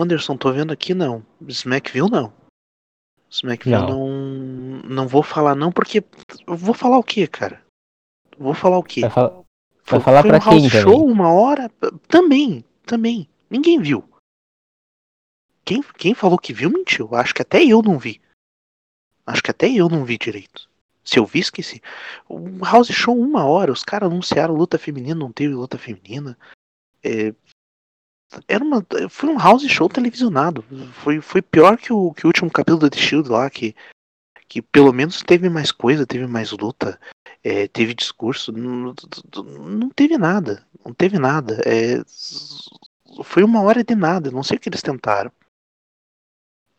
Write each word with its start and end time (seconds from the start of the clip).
Anderson, 0.00 0.36
tô 0.36 0.52
vendo 0.52 0.72
aqui 0.72 0.94
não. 0.94 1.24
Smackville 1.46 2.10
não. 2.10 2.32
Smackville 3.28 3.76
não. 3.76 4.08
não. 4.08 4.82
Não 4.82 5.08
vou 5.08 5.22
falar 5.22 5.54
não, 5.54 5.70
porque. 5.70 6.02
Vou 6.46 6.74
falar 6.74 6.98
o 6.98 7.04
quê, 7.04 7.26
cara? 7.26 7.62
Vou 8.38 8.54
falar 8.54 8.78
o 8.78 8.82
quê? 8.82 9.02
Vai, 9.02 9.10
fala... 9.10 9.28
Vai 9.30 9.44
foi, 9.82 10.00
falar 10.00 10.22
foi 10.22 10.30
pra 10.30 10.38
um 10.38 10.40
quem, 10.40 10.68
house 10.68 10.82
show, 10.82 11.06
uma 11.06 11.32
hora. 11.32 11.70
Também, 12.08 12.64
também. 12.84 13.28
Ninguém 13.48 13.80
viu. 13.80 14.04
Quem, 15.64 15.82
quem 15.98 16.14
falou 16.14 16.38
que 16.38 16.52
viu 16.52 16.70
mentiu. 16.70 17.14
Acho 17.14 17.34
que 17.34 17.42
até 17.42 17.62
eu 17.62 17.82
não 17.82 17.98
vi. 17.98 18.20
Acho 19.26 19.42
que 19.42 19.50
até 19.50 19.68
eu 19.68 19.88
não 19.88 20.04
vi 20.04 20.18
direito. 20.18 20.68
Se 21.04 21.18
eu 21.18 21.26
vi, 21.26 21.40
esqueci. 21.40 21.82
Um 22.28 22.58
house 22.64 22.88
show 22.88 23.18
uma 23.18 23.44
hora, 23.44 23.72
os 23.72 23.84
caras 23.84 24.10
anunciaram 24.10 24.54
luta 24.54 24.78
feminina, 24.78 25.14
não 25.14 25.32
teve 25.32 25.54
luta 25.54 25.78
feminina. 25.78 26.38
É, 27.02 27.34
era 28.46 28.62
uma, 28.62 28.84
foi 29.08 29.28
um 29.28 29.38
house 29.38 29.66
show 29.68 29.88
televisionado. 29.88 30.62
Foi, 30.94 31.20
foi 31.20 31.42
pior 31.42 31.76
que 31.76 31.92
o, 31.92 32.12
que 32.12 32.24
o 32.24 32.28
último 32.28 32.50
capítulo 32.50 32.80
do 32.80 32.90
The 32.90 32.98
Shield 32.98 33.28
lá, 33.28 33.50
que, 33.50 33.74
que 34.48 34.62
pelo 34.62 34.92
menos 34.92 35.22
teve 35.22 35.48
mais 35.48 35.72
coisa, 35.72 36.06
teve 36.06 36.26
mais 36.26 36.52
luta, 36.52 37.00
é, 37.42 37.66
teve 37.68 37.94
discurso. 37.94 38.52
Não, 38.52 38.94
não 39.60 39.90
teve 39.90 40.16
nada. 40.16 40.66
Não 40.84 40.94
teve 40.94 41.18
nada. 41.18 41.60
É, 41.66 42.02
foi 43.24 43.42
uma 43.42 43.62
hora 43.62 43.82
de 43.82 43.94
nada. 43.94 44.30
Não 44.30 44.42
sei 44.42 44.56
o 44.56 44.60
que 44.60 44.68
eles 44.68 44.82
tentaram. 44.82 45.32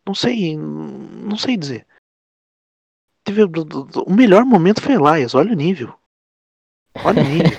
Não 0.06 0.14
sei. 0.14 0.56
Não 0.56 1.36
sei 1.36 1.56
dizer. 1.56 1.86
Teve, 3.24 3.44
o 3.44 4.12
melhor 4.12 4.44
momento 4.44 4.82
foi 4.82 4.94
Elias, 4.94 5.32
olha 5.34 5.52
o 5.52 5.56
nível. 5.56 5.96
Olha 7.04 7.22
o 7.22 7.24
nível. 7.24 7.56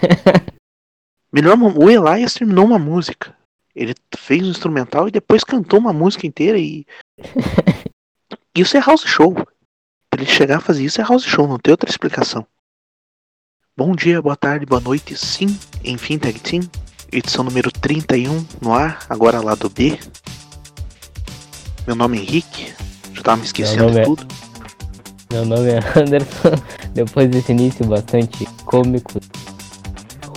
melhor, 1.32 1.58
o 1.58 1.90
Elias 1.90 2.34
terminou 2.34 2.66
uma 2.66 2.78
música. 2.78 3.38
Ele 3.76 3.96
fez 4.16 4.44
um 4.44 4.52
instrumental 4.52 5.08
e 5.08 5.12
depois 5.12 5.44
cantou 5.44 5.80
uma 5.80 5.94
música 5.94 6.28
inteira 6.28 6.58
e. 6.58 6.86
Isso 8.56 8.78
é 8.78 8.80
house 8.80 9.04
show. 9.04 9.34
Pra 10.10 10.22
ele 10.22 10.30
chegar 10.30 10.58
a 10.58 10.62
fazer 10.62 10.84
isso 10.84 11.02
é 11.02 11.04
house 11.04 11.24
show, 11.24 11.48
não 11.48 11.58
tem 11.58 11.72
outra 11.72 11.90
explicação. 11.90 12.46
Bom 13.76 13.96
dia, 13.96 14.22
boa 14.22 14.36
tarde, 14.36 14.64
boa 14.64 14.80
noite. 14.80 15.18
Sim, 15.18 15.58
enfim, 15.84 16.20
Tag 16.20 16.40
Team. 16.40 16.62
Edição 17.12 17.44
número 17.44 17.72
31 17.72 18.46
no 18.62 18.74
ar, 18.76 19.08
agora 19.10 19.42
lado 19.42 19.68
B. 19.72 19.98
Meu 21.88 21.96
nome 21.96 22.20
é 22.20 22.22
Henrique. 22.22 22.76
Já 23.14 23.24
tava 23.24 23.38
me 23.38 23.46
esquecendo 23.46 23.92
de 23.92 24.02
é... 24.02 24.04
tudo. 24.04 24.28
Meu 25.32 25.46
nome 25.46 25.70
é 25.70 25.80
Anderson. 26.00 26.52
Depois 26.94 27.28
desse 27.32 27.52
início 27.52 27.84
bastante 27.84 28.46
cômico, 28.66 29.20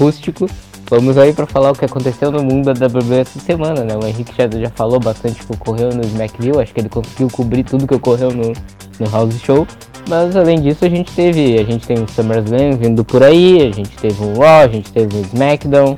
rústico, 0.01 0.47
vamos 0.89 1.19
aí 1.19 1.33
para 1.33 1.47
falar 1.47 1.73
o 1.73 1.75
que 1.75 1.85
aconteceu 1.85 2.31
no 2.31 2.43
mundo 2.43 2.73
da 2.73 2.87
WWE 2.87 3.21
essa 3.21 3.39
semana, 3.41 3.85
né? 3.85 3.97
O 3.97 4.07
Henrique 4.07 4.33
já, 4.37 4.49
já 4.49 4.71
falou 4.71 5.01
bastante 5.01 5.43
o 5.43 5.47
que 5.47 5.53
ocorreu 5.53 5.91
no 5.91 6.03
SmackDown, 6.03 6.61
acho 6.61 6.73
que 6.73 6.81
ele 6.81 6.89
conseguiu 6.89 7.29
cobrir 7.31 7.65
tudo 7.65 7.87
que 7.87 7.95
ocorreu 7.95 8.31
no, 8.31 8.53
no 8.99 9.11
House 9.11 9.39
Show. 9.41 9.67
Mas 10.09 10.37
além 10.37 10.61
disso, 10.61 10.85
a 10.85 10.89
gente 10.89 11.13
teve, 11.13 11.59
a 11.59 11.65
gente 11.65 11.87
tem 11.87 12.03
o 12.03 12.09
SummerSlam 12.09 12.77
vindo 12.79 13.05
por 13.05 13.23
aí, 13.23 13.67
a 13.67 13.73
gente 13.73 13.97
teve 13.97 14.23
o 14.23 14.39
Raw, 14.39 14.63
a 14.63 14.69
gente 14.69 14.93
teve 14.93 15.17
o 15.17 15.21
SmackDown, 15.23 15.97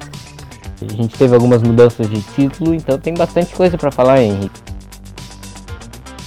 a 0.81 0.92
gente 0.94 1.16
teve 1.16 1.34
algumas 1.34 1.62
mudanças 1.62 2.09
de 2.09 2.22
título, 2.22 2.75
então 2.75 2.98
tem 2.98 3.12
bastante 3.12 3.55
coisa 3.55 3.77
para 3.77 3.91
falar, 3.91 4.22
Henrique. 4.22 4.61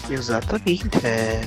Exatamente. 0.10 0.90
É... 1.04 1.42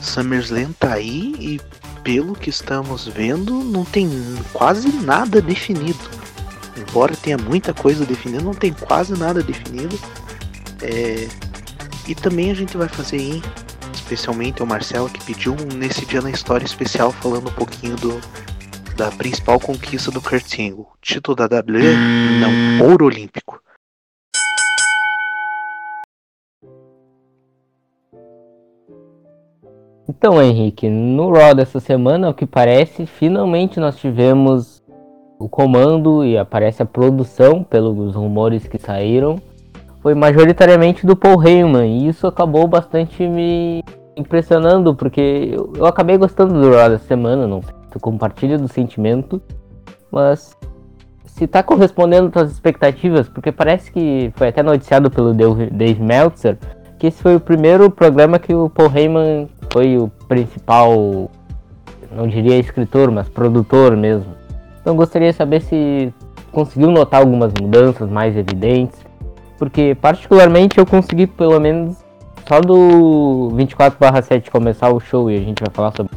SummerSlam 0.00 0.72
tá 0.78 0.94
aí 0.94 1.34
e 1.38 1.60
pelo 2.02 2.34
que 2.34 2.50
estamos 2.50 3.06
vendo 3.06 3.62
não 3.62 3.84
tem 3.84 4.10
quase 4.52 4.88
nada 4.88 5.40
definido. 5.40 6.19
Embora 6.88 7.14
tenha 7.16 7.36
muita 7.36 7.72
coisa 7.74 8.04
definida, 8.04 8.42
não 8.42 8.54
tem 8.54 8.72
quase 8.72 9.18
nada 9.18 9.42
definido. 9.42 9.98
É... 10.82 11.28
E 12.08 12.14
também 12.14 12.50
a 12.50 12.54
gente 12.54 12.76
vai 12.76 12.88
fazer 12.88 13.16
aí, 13.16 13.42
especialmente 13.94 14.62
o 14.62 14.66
Marcelo 14.66 15.08
que 15.08 15.24
pediu 15.24 15.54
nesse 15.76 16.04
dia 16.06 16.20
na 16.20 16.30
história 16.30 16.64
especial 16.64 17.12
falando 17.12 17.48
um 17.48 17.52
pouquinho 17.52 17.96
do 17.96 18.20
da 18.96 19.10
principal 19.10 19.58
conquista 19.58 20.10
do 20.10 20.20
Kurt 20.20 20.58
Angle, 20.58 20.86
título 21.00 21.34
da 21.34 21.44
WWE, 21.46 21.96
não, 22.38 22.86
ouro 22.86 23.06
olímpico. 23.06 23.58
Então, 30.06 30.42
Henrique, 30.42 30.90
no 30.90 31.32
Raw 31.32 31.54
dessa 31.54 31.80
semana, 31.80 32.28
o 32.28 32.34
que 32.34 32.44
parece, 32.44 33.06
finalmente 33.06 33.80
nós 33.80 33.96
tivemos 33.96 34.79
o 35.40 35.48
comando 35.48 36.22
e 36.22 36.36
aparece 36.36 36.82
a 36.82 36.86
produção, 36.86 37.64
pelos 37.64 38.14
rumores 38.14 38.68
que 38.68 38.78
saíram, 38.78 39.36
foi 40.02 40.14
majoritariamente 40.14 41.06
do 41.06 41.16
Paul 41.16 41.42
Heyman, 41.42 41.98
e 41.98 42.08
isso 42.08 42.26
acabou 42.26 42.68
bastante 42.68 43.26
me 43.26 43.82
impressionando, 44.14 44.94
porque 44.94 45.48
eu, 45.50 45.72
eu 45.76 45.86
acabei 45.86 46.18
gostando 46.18 46.60
do 46.60 46.70
Raw 46.70 46.90
dessa 46.90 47.06
semana, 47.06 47.46
não 47.46 47.62
tu 47.90 47.98
compartilha 47.98 48.58
do 48.58 48.68
sentimento, 48.68 49.40
mas 50.12 50.54
se 51.24 51.46
tá 51.46 51.62
correspondendo 51.62 52.30
às 52.38 52.50
expectativas, 52.50 53.26
porque 53.26 53.50
parece 53.50 53.90
que 53.90 54.30
foi 54.36 54.48
até 54.48 54.62
noticiado 54.62 55.10
pelo 55.10 55.32
Dave 55.32 56.02
Meltzer, 56.02 56.58
que 56.98 57.06
esse 57.06 57.22
foi 57.22 57.34
o 57.34 57.40
primeiro 57.40 57.90
programa 57.90 58.38
que 58.38 58.54
o 58.54 58.68
Paul 58.68 58.92
Heyman 58.94 59.48
foi 59.72 59.96
o 59.96 60.08
principal, 60.28 61.30
não 62.12 62.28
diria 62.28 62.58
escritor, 62.58 63.10
mas 63.10 63.26
produtor 63.26 63.96
mesmo. 63.96 64.39
Então 64.80 64.96
gostaria 64.96 65.30
de 65.30 65.36
saber 65.36 65.60
se 65.60 66.12
conseguiu 66.52 66.90
notar 66.90 67.20
algumas 67.20 67.52
mudanças 67.60 68.08
mais 68.08 68.36
evidentes, 68.36 68.98
porque 69.58 69.96
particularmente 70.00 70.78
eu 70.78 70.86
consegui 70.86 71.26
pelo 71.26 71.60
menos 71.60 71.96
só 72.48 72.60
do 72.60 73.50
24/7 73.54 74.50
começar 74.50 74.90
o 74.90 74.98
show 74.98 75.30
e 75.30 75.36
a 75.36 75.40
gente 75.40 75.62
vai 75.62 75.72
falar 75.72 75.92
sobre 75.94 76.12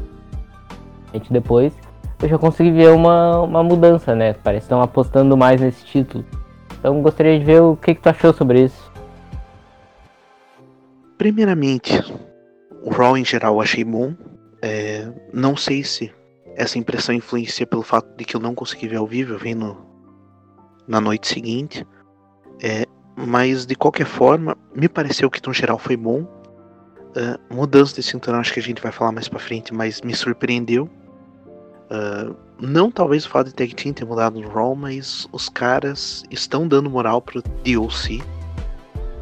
gente 1.13 1.31
depois, 1.31 1.73
eu 2.21 2.29
já 2.29 2.37
consegui 2.37 2.71
ver 2.71 2.89
uma, 2.89 3.41
uma 3.41 3.63
mudança, 3.63 4.15
né? 4.15 4.33
Parece 4.33 4.61
que 4.61 4.65
estão 4.65 4.81
apostando 4.81 5.37
mais 5.37 5.61
nesse 5.61 5.85
título. 5.85 6.25
Então 6.79 7.01
gostaria 7.01 7.37
de 7.37 7.45
ver 7.45 7.61
o 7.61 7.75
que, 7.75 7.93
que 7.95 8.01
tu 8.01 8.09
achou 8.09 8.33
sobre 8.33 8.63
isso. 8.63 8.91
Primeiramente, 11.17 12.01
o 12.81 12.89
Raw 12.89 13.17
em 13.17 13.23
geral 13.23 13.55
eu 13.55 13.61
achei 13.61 13.83
bom. 13.83 14.13
É, 14.61 15.07
não 15.33 15.55
sei 15.55 15.83
se 15.83 16.11
essa 16.55 16.77
impressão 16.77 17.13
influencia 17.13 17.65
pelo 17.65 17.83
fato 17.83 18.15
de 18.15 18.25
que 18.25 18.35
eu 18.35 18.39
não 18.39 18.55
consegui 18.55 18.87
ver 18.87 18.97
ao 18.97 19.07
vivo, 19.07 19.33
eu 19.33 19.39
vi 19.39 19.55
no, 19.55 19.77
na 20.87 20.99
noite 20.99 21.27
seguinte. 21.27 21.85
É, 22.61 22.85
mas 23.15 23.65
de 23.65 23.75
qualquer 23.75 24.05
forma, 24.05 24.57
me 24.75 24.87
pareceu 24.87 25.29
que 25.29 25.45
no 25.45 25.53
geral 25.53 25.77
foi 25.77 25.97
bom. 25.97 26.21
Uh, 27.15 27.53
mudança 27.53 27.95
de 27.95 28.03
cinturão, 28.03 28.39
acho 28.39 28.53
que 28.53 28.59
a 28.59 28.63
gente 28.63 28.81
vai 28.81 28.91
falar 28.91 29.11
mais 29.11 29.29
pra 29.29 29.39
frente, 29.39 29.73
mas 29.73 30.01
me 30.01 30.15
surpreendeu. 30.15 30.89
Uh, 31.91 32.35
não 32.59 32.89
talvez 32.89 33.25
o 33.25 33.29
fato 33.29 33.47
de 33.47 33.53
Tag 33.53 33.75
Team 33.75 33.93
ter 33.93 34.05
mudado 34.05 34.39
no 34.39 34.49
Raw, 34.49 34.75
mas 34.75 35.27
os 35.31 35.47
caras 35.47 36.23
estão 36.31 36.67
dando 36.67 36.89
moral 36.89 37.21
pro 37.21 37.43
DLC 37.63 38.19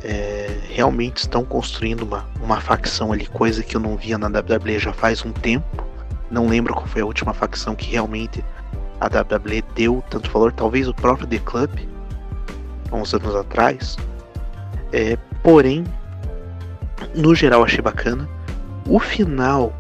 é, 0.03 0.59
realmente 0.69 1.17
estão 1.17 1.43
construindo 1.43 2.01
uma, 2.01 2.25
uma 2.41 2.59
facção 2.59 3.11
ali, 3.11 3.25
coisa 3.27 3.63
que 3.63 3.75
eu 3.75 3.81
não 3.81 3.95
via 3.95 4.17
na 4.17 4.27
WWE 4.27 4.79
já 4.79 4.93
faz 4.93 5.23
um 5.23 5.31
tempo. 5.31 5.85
Não 6.31 6.47
lembro 6.47 6.73
qual 6.73 6.87
foi 6.87 7.01
a 7.01 7.05
última 7.05 7.33
facção 7.33 7.75
que 7.75 7.91
realmente 7.91 8.43
a 8.99 9.07
WWE 9.07 9.61
deu 9.75 10.03
tanto 10.09 10.31
valor, 10.31 10.53
talvez 10.53 10.87
o 10.87 10.93
próprio 10.93 11.27
The 11.27 11.39
Club, 11.39 11.71
uns 12.91 13.13
anos 13.13 13.35
atrás. 13.35 13.97
É, 14.93 15.17
porém, 15.43 15.83
no 17.15 17.35
geral 17.35 17.63
achei 17.63 17.81
bacana. 17.81 18.27
O 18.87 18.99
final 18.99 19.73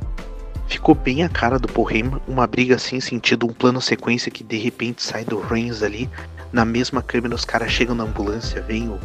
ficou 0.67 0.95
bem 0.95 1.23
a 1.23 1.29
cara 1.29 1.59
do 1.59 1.67
Paul 1.67 1.87
uma 2.27 2.47
briga 2.47 2.75
assim, 2.75 2.99
sentido 2.99 3.45
um 3.45 3.53
plano 3.53 3.81
sequência 3.81 4.31
que 4.31 4.43
de 4.43 4.57
repente 4.57 5.01
sai 5.01 5.25
do 5.25 5.39
Reigns 5.39 5.83
ali, 5.83 6.09
na 6.51 6.65
mesma 6.65 7.01
câmera 7.01 7.35
os 7.35 7.45
caras 7.45 7.71
chegam 7.71 7.95
na 7.95 8.03
ambulância, 8.03 8.61
vem 8.61 8.89
o 8.89 8.99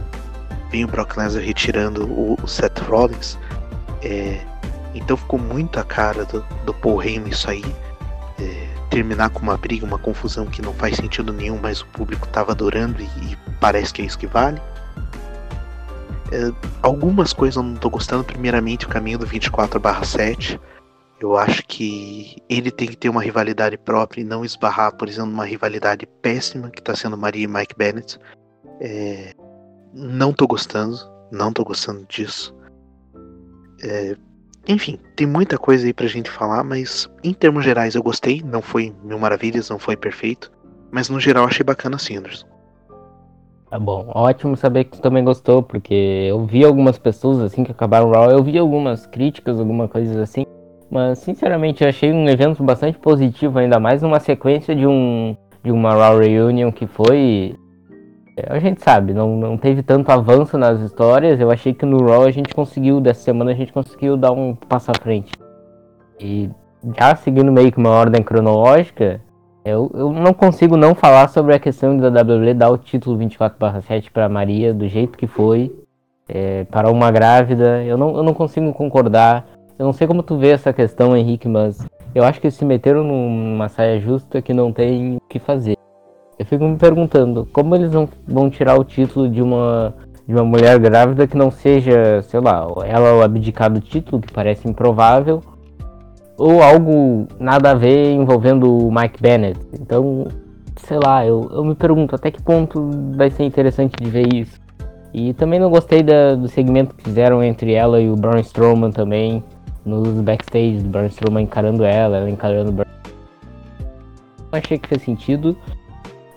vem 0.71 0.85
o 0.85 0.89
Brock 0.89 1.17
Lesnar 1.17 1.43
retirando 1.43 2.07
o, 2.07 2.37
o 2.43 2.49
Seth 2.49 2.79
Rollins. 2.81 3.39
É, 4.03 4.41
então 4.99 5.17
ficou 5.17 5.39
muito 5.39 5.79
a 5.79 5.85
cara 5.85 6.25
do, 6.25 6.45
do 6.65 6.75
Paul 6.75 7.03
Heyman 7.03 7.31
isso 7.31 7.51
aí. 7.51 7.65
É, 8.39 8.77
terminar 8.91 9.31
com 9.31 9.41
uma 9.41 9.57
briga, 9.57 9.85
uma 9.85 9.99
confusão 9.99 10.47
que 10.47 10.63
não 10.63 10.73
faz 10.75 10.97
sentido 10.97 11.33
nenhum, 11.33 11.59
mas 11.61 11.81
o 11.81 11.87
público 11.87 12.27
estava 12.27 12.53
adorando 12.53 13.01
e, 13.03 13.05
e, 13.05 13.37
parece 13.61 13.93
que 13.93 14.03
é 14.03 14.05
isso 14.05 14.19
que 14.19 14.27
vale. 14.27 14.61
É, 16.33 16.53
algumas 16.83 17.33
coisas 17.33 17.57
eu 17.57 17.63
não 17.63 17.75
estou 17.75 17.91
gostando. 17.91 18.25
Primeiramente, 18.25 18.87
o 18.87 18.89
caminho 18.89 19.19
do 19.19 19.27
24/7. 19.27 20.61
Eu 21.19 21.35
acho 21.35 21.63
que 21.67 22.37
ele 22.47 22.71
tem 22.71 22.87
que 22.87 22.97
ter 22.97 23.09
uma 23.09 23.23
rivalidade 23.23 23.79
própria 23.79 24.21
e 24.21 24.25
não 24.25 24.45
esbarrar, 24.45 24.95
por 24.97 25.09
exemplo, 25.09 25.31
numa 25.31 25.47
rivalidade 25.47 26.07
péssima 26.21 26.69
que 26.69 26.79
está 26.79 26.95
sendo 26.95 27.17
Maria 27.17 27.45
e 27.45 27.47
Mike 27.47 27.75
Bennett. 27.75 28.19
É, 28.81 29.33
não 29.95 30.35
tô 30.35 30.47
gostando, 30.47 30.99
não 31.33 31.53
tô 31.53 31.65
gostando 31.65 32.05
disso. 32.07 32.55
É, 33.83 34.15
enfim, 34.69 34.99
tem 35.15 35.27
muita 35.27 35.57
coisa 35.57 35.87
aí 35.87 35.93
pra 35.93 36.07
gente 36.07 36.31
falar, 36.31 36.65
mas 36.65 37.09
em 37.23 37.33
termos 37.33 37.65
gerais 37.65 37.95
eu 37.95 38.03
gostei. 38.03 38.43
Não 38.45 38.61
foi 38.61 38.93
mil 39.03 39.19
maravilhas, 39.19 39.71
não 39.71 39.79
foi 39.79 39.97
perfeito. 39.97 40.51
Mas 40.91 41.09
no 41.09 41.21
geral 41.21 41.45
achei 41.45 41.65
bacana 41.65 41.99
sim, 41.99 42.17
Anderson. 42.17 42.47
Tá 43.71 43.79
bom, 43.79 44.11
ótimo 44.15 44.57
saber 44.57 44.85
que 44.85 44.93
tu 44.93 45.01
também 45.01 45.25
gostou, 45.25 45.63
porque 45.63 45.95
eu 46.29 46.47
vi 46.47 46.65
algumas 46.65 46.99
pessoas 46.99 47.41
assim 47.41 47.65
que 47.65 47.73
acabaram 47.73 48.11
Raw, 48.11 48.31
eu 48.31 48.43
vi 48.43 48.57
algumas 48.57 49.07
críticas, 49.07 49.59
alguma 49.59 49.89
coisa 49.89 50.23
assim, 50.23 50.47
mas 50.89 51.19
sinceramente 51.19 51.83
eu 51.83 51.89
achei 51.89 52.13
um 52.13 52.29
evento 52.29 52.63
bastante 52.63 52.97
positivo, 52.97 53.59
ainda 53.59 53.81
mais 53.81 54.03
numa 54.03 54.21
sequência 54.21 54.75
de 54.75 54.87
um 54.87 55.37
de 55.65 55.73
uma 55.73 55.93
Raw 55.95 56.19
Reunion 56.19 56.71
que 56.71 56.87
foi 56.87 57.57
a 58.49 58.59
gente 58.59 58.83
sabe, 58.83 59.15
não, 59.15 59.35
não 59.37 59.57
teve 59.57 59.83
tanto 59.83 60.11
avanço 60.11 60.59
nas 60.59 60.81
histórias. 60.81 61.41
Eu 61.41 61.51
achei 61.51 61.73
que 61.73 61.87
no 61.87 62.05
Raw 62.07 62.25
a 62.25 62.31
gente 62.31 62.55
conseguiu, 62.55 63.01
dessa 63.01 63.23
semana 63.23 63.53
a 63.53 63.55
gente 63.55 63.73
conseguiu 63.73 64.17
dar 64.17 64.33
um 64.33 64.55
passo 64.55 64.91
à 64.91 64.95
frente. 64.95 65.33
E 66.21 66.51
já 66.99 67.17
seguindo 67.17 67.51
meio 67.51 67.73
que 67.73 67.79
uma 67.79 67.91
ordem 67.91 68.23
cronológica, 68.23 69.21
eu, 69.65 69.91
eu 69.95 70.13
não 70.13 70.35
consigo 70.35 70.77
não 70.77 70.95
falar 70.95 71.29
sobre 71.29 71.55
a 71.55 71.59
questão 71.59 71.97
da 71.97 72.09
WWE 72.09 72.55
dar 72.55 72.71
o 72.71 72.79
título 72.79 73.19
24/7 73.19 74.11
para 74.13 74.29
Maria 74.29 74.73
do 74.73 74.87
jeito 74.87 75.19
que 75.19 75.27
foi, 75.27 75.75
é, 76.29 76.65
para 76.65 76.91
uma 76.91 77.11
grávida. 77.11 77.83
Eu 77.85 77.97
não, 77.97 78.17
eu 78.17 78.23
não 78.23 78.35
consigo 78.35 78.73
concordar. 78.73 79.47
Eu 79.79 79.87
não 79.87 79.93
sei 79.93 80.07
como 80.07 80.23
tu 80.23 80.39
vê 80.39 80.51
essa 80.51 80.73
questão, 80.73 81.17
Henrique, 81.17 81.49
mas 81.49 81.87
eu 82.15 82.25
acho 82.25 82.41
que 82.41 82.51
se 82.51 82.65
meteram 82.65 83.03
numa 83.03 83.69
saia 83.69 83.99
justa 84.01 84.41
que 84.41 84.55
não 84.55 84.73
tem 84.73 85.17
o 85.17 85.21
que 85.29 85.39
fazer. 85.39 85.76
Eu 86.39 86.45
fico 86.45 86.65
me 86.65 86.77
perguntando 86.77 87.49
como 87.53 87.75
eles 87.75 87.93
vão, 87.93 88.09
vão 88.27 88.51
tirar 88.51 88.79
o 88.79 88.85
título 88.85 89.29
de 89.29 89.41
uma 89.41 89.95
de 90.27 90.35
uma 90.35 90.45
mulher 90.45 90.79
grávida 90.81 91.27
que 91.27 91.37
não 91.37 91.53
seja, 91.53 92.21
sei 92.23 92.41
lá, 92.41 92.67
ela 92.85 93.25
abdicar 93.25 93.71
do 93.71 93.81
título, 93.81 94.21
que 94.21 94.33
parece 94.33 94.69
improvável, 94.69 95.41
ou 96.37 96.63
algo 96.63 97.29
nada 97.39 97.71
a 97.71 97.75
ver 97.75 98.13
envolvendo 98.13 98.89
o 98.89 98.93
Mike 98.93 99.23
Bennett. 99.23 99.61
Então, 99.81 100.27
sei 100.77 100.99
lá, 100.99 101.25
eu, 101.25 101.49
eu 101.53 101.65
me 101.65 101.77
pergunto 101.77 102.17
até 102.17 102.31
que 102.33 102.43
ponto 102.43 102.91
vai 103.17 103.31
ser 103.31 103.45
interessante 103.45 103.95
de 104.03 104.11
ver 104.11 104.33
isso. 104.35 104.61
E 105.15 105.33
também 105.33 105.61
não 105.61 105.71
gostei 105.71 106.03
da, 106.03 106.35
do 106.35 106.49
segmento 106.49 106.95
que 106.95 107.05
fizeram 107.05 107.43
entre 107.43 107.73
ela 107.73 108.01
e 108.01 108.11
o 108.11 108.17
Braun 108.17 108.41
Strowman 108.41 108.91
também, 108.91 109.43
nos 109.85 110.09
backstage, 110.21 110.79
do 110.79 110.89
Braun 110.89 111.07
Strowman 111.07 111.45
encarando 111.45 111.85
ela, 111.85 112.19
ela 112.19 112.29
encarando 112.29 112.71
o 112.71 112.73
Braun. 112.73 112.91
Não 114.53 114.59
achei 114.59 114.77
que 114.77 114.89
fez 114.89 115.03
sentido. 115.03 115.57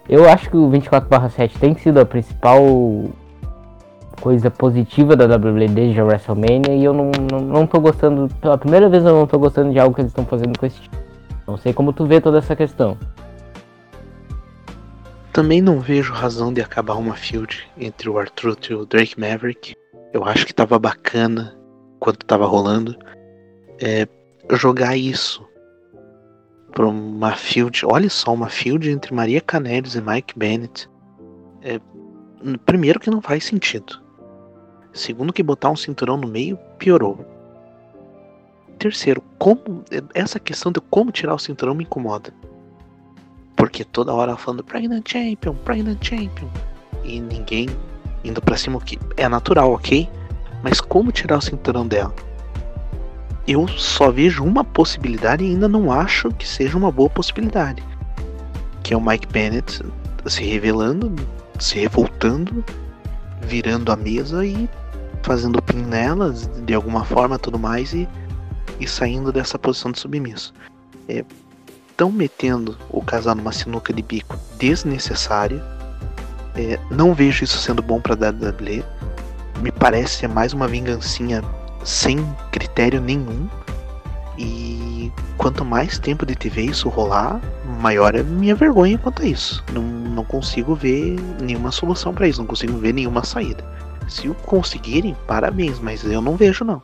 Eu 0.09 0.27
acho 0.27 0.49
que 0.49 0.57
o 0.57 0.67
24/7 0.69 1.59
tem 1.59 1.75
sido 1.75 1.99
a 1.99 2.05
principal 2.05 2.59
coisa 4.19 4.49
positiva 4.49 5.15
da 5.15 5.25
WWE 5.25 5.67
desde 5.67 5.99
a 6.01 6.03
WrestleMania 6.03 6.75
e 6.75 6.83
eu 6.83 6.93
não, 6.93 7.11
não, 7.31 7.39
não 7.39 7.67
tô 7.67 7.79
gostando, 7.79 8.27
pela 8.41 8.57
primeira 8.57 8.89
vez 8.89 9.05
eu 9.05 9.13
não 9.13 9.27
tô 9.27 9.39
gostando 9.39 9.71
de 9.71 9.79
algo 9.79 9.95
que 9.95 10.01
eles 10.01 10.11
estão 10.11 10.25
fazendo 10.25 10.57
com 10.57 10.65
esse 10.65 10.81
tipo. 10.81 10.97
Não 11.47 11.57
sei 11.57 11.73
como 11.73 11.93
tu 11.93 12.05
vê 12.05 12.19
toda 12.19 12.39
essa 12.39 12.55
questão. 12.55 12.97
Também 15.31 15.61
não 15.61 15.79
vejo 15.79 16.11
razão 16.11 16.51
de 16.51 16.61
acabar 16.61 16.95
uma 16.95 17.15
feud 17.15 17.67
entre 17.77 18.09
o 18.09 18.17
Arthur 18.17 18.57
e 18.69 18.73
o 18.73 18.85
Drake 18.85 19.19
Maverick. 19.19 19.75
Eu 20.11 20.25
acho 20.25 20.45
que 20.45 20.53
tava 20.53 20.77
bacana 20.79 21.55
quando 21.99 22.17
tava 22.17 22.45
rolando. 22.45 22.95
É, 23.81 24.07
jogar 24.57 24.97
isso 24.97 25.47
pra 26.71 26.87
uma 26.87 27.33
feud, 27.33 27.85
olha 27.85 28.09
só, 28.09 28.33
uma 28.33 28.49
feud 28.49 28.89
entre 28.89 29.13
Maria 29.13 29.41
Canelis 29.41 29.95
e 29.95 30.01
Mike 30.01 30.37
Bennett. 30.37 30.89
É, 31.61 31.79
primeiro 32.65 32.99
que 32.99 33.09
não 33.09 33.21
faz 33.21 33.45
sentido. 33.45 34.01
Segundo 34.93 35.33
que 35.33 35.43
botar 35.43 35.69
um 35.69 35.75
cinturão 35.75 36.17
no 36.17 36.27
meio 36.27 36.57
piorou. 36.77 37.25
Terceiro, 38.77 39.21
como 39.37 39.83
essa 40.13 40.39
questão 40.39 40.71
de 40.71 40.79
como 40.79 41.11
tirar 41.11 41.35
o 41.35 41.39
cinturão 41.39 41.75
me 41.75 41.83
incomoda. 41.83 42.33
Porque 43.55 43.83
toda 43.83 44.13
hora 44.13 44.37
falando 44.37 44.63
Pregnant 44.63 45.07
Champion, 45.07 45.53
Pregnant 45.65 46.01
Champion. 46.01 46.47
E 47.03 47.19
ninguém 47.19 47.67
indo 48.23 48.41
pra 48.41 48.57
cima, 48.57 48.79
que 48.79 48.97
é 49.17 49.27
natural, 49.27 49.73
ok? 49.73 50.09
Mas 50.63 50.81
como 50.81 51.11
tirar 51.11 51.37
o 51.37 51.41
cinturão 51.41 51.87
dela? 51.87 52.13
Eu 53.49 53.67
só 53.67 54.11
vejo 54.11 54.43
uma 54.43 54.63
possibilidade 54.63 55.43
e 55.43 55.47
ainda 55.47 55.67
não 55.67 55.91
acho 55.91 56.29
que 56.29 56.47
seja 56.47 56.77
uma 56.77 56.91
boa 56.91 57.09
possibilidade. 57.09 57.83
Que 58.83 58.93
é 58.93 58.97
o 58.97 59.01
Mike 59.01 59.25
Bennett 59.25 59.83
se 60.27 60.43
revelando, 60.43 61.11
se 61.57 61.79
revoltando, 61.79 62.63
virando 63.41 63.91
a 63.91 63.95
mesa 63.95 64.45
e 64.45 64.69
fazendo 65.23 65.59
pin 65.63 65.77
nelas 65.77 66.47
de 66.63 66.75
alguma 66.75 67.03
forma 67.03 67.39
tudo 67.39 67.57
mais 67.57 67.91
e, 67.91 68.07
e 68.79 68.87
saindo 68.87 69.31
dessa 69.31 69.57
posição 69.57 69.91
de 69.91 69.99
submisso. 69.99 70.53
Estão 71.07 72.09
é, 72.09 72.11
metendo 72.11 72.77
o 72.91 73.01
casal 73.01 73.33
numa 73.33 73.51
sinuca 73.51 73.91
de 73.91 74.03
bico 74.03 74.37
desnecessária. 74.59 75.59
É, 76.53 76.79
não 76.91 77.15
vejo 77.15 77.45
isso 77.45 77.57
sendo 77.57 77.81
bom 77.81 77.99
para 77.99 78.13
WWE. 78.13 78.85
Me 79.59 79.71
parece 79.71 80.17
ser 80.17 80.27
mais 80.29 80.53
uma 80.53 80.67
vingancinha 80.67 81.43
sem 81.83 82.17
critério 82.51 83.01
nenhum. 83.01 83.47
E 84.37 85.11
quanto 85.37 85.65
mais 85.65 85.99
tempo 85.99 86.25
de 86.25 86.35
TV 86.35 86.61
isso 86.63 86.87
rolar, 86.87 87.41
maior 87.81 88.15
é 88.15 88.23
minha 88.23 88.55
vergonha 88.55 88.97
quanto 88.97 89.21
a 89.21 89.25
isso. 89.25 89.63
Não, 89.73 89.81
não 89.81 90.23
consigo 90.23 90.75
ver 90.75 91.17
nenhuma 91.41 91.71
solução 91.71 92.13
para 92.13 92.27
isso, 92.27 92.39
não 92.39 92.47
consigo 92.47 92.77
ver 92.77 92.93
nenhuma 92.93 93.23
saída. 93.23 93.63
Se 94.07 94.29
o 94.29 94.33
conseguirem, 94.33 95.15
parabéns, 95.27 95.79
mas 95.79 96.03
eu 96.03 96.21
não 96.21 96.35
vejo 96.35 96.63
não. 96.63 96.81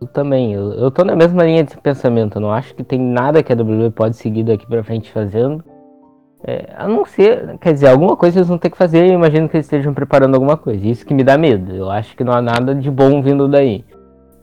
Eu 0.00 0.06
também, 0.08 0.52
eu, 0.52 0.72
eu 0.72 0.90
tô 0.90 1.04
na 1.04 1.16
mesma 1.16 1.44
linha 1.44 1.64
de 1.64 1.76
pensamento, 1.78 2.36
eu 2.36 2.40
não 2.40 2.52
acho 2.52 2.74
que 2.74 2.84
tem 2.84 3.00
nada 3.00 3.42
que 3.42 3.52
a 3.52 3.56
WWE 3.56 3.90
pode 3.90 4.16
seguir 4.16 4.44
daqui 4.44 4.66
pra 4.66 4.84
frente 4.84 5.10
fazendo. 5.12 5.64
É, 6.46 6.72
a 6.76 6.86
não 6.86 7.04
ser, 7.04 7.58
quer 7.58 7.72
dizer, 7.72 7.88
alguma 7.88 8.16
coisa 8.16 8.38
eles 8.38 8.48
vão 8.48 8.56
ter 8.56 8.70
que 8.70 8.76
fazer, 8.76 9.08
eu 9.08 9.14
imagino 9.14 9.48
que 9.48 9.56
eles 9.56 9.66
estejam 9.66 9.92
preparando 9.92 10.34
alguma 10.34 10.56
coisa. 10.56 10.86
Isso 10.86 11.04
que 11.04 11.12
me 11.12 11.24
dá 11.24 11.36
medo. 11.36 11.74
Eu 11.74 11.90
acho 11.90 12.16
que 12.16 12.22
não 12.22 12.32
há 12.32 12.40
nada 12.40 12.74
de 12.74 12.90
bom 12.90 13.20
vindo 13.20 13.48
daí. 13.48 13.84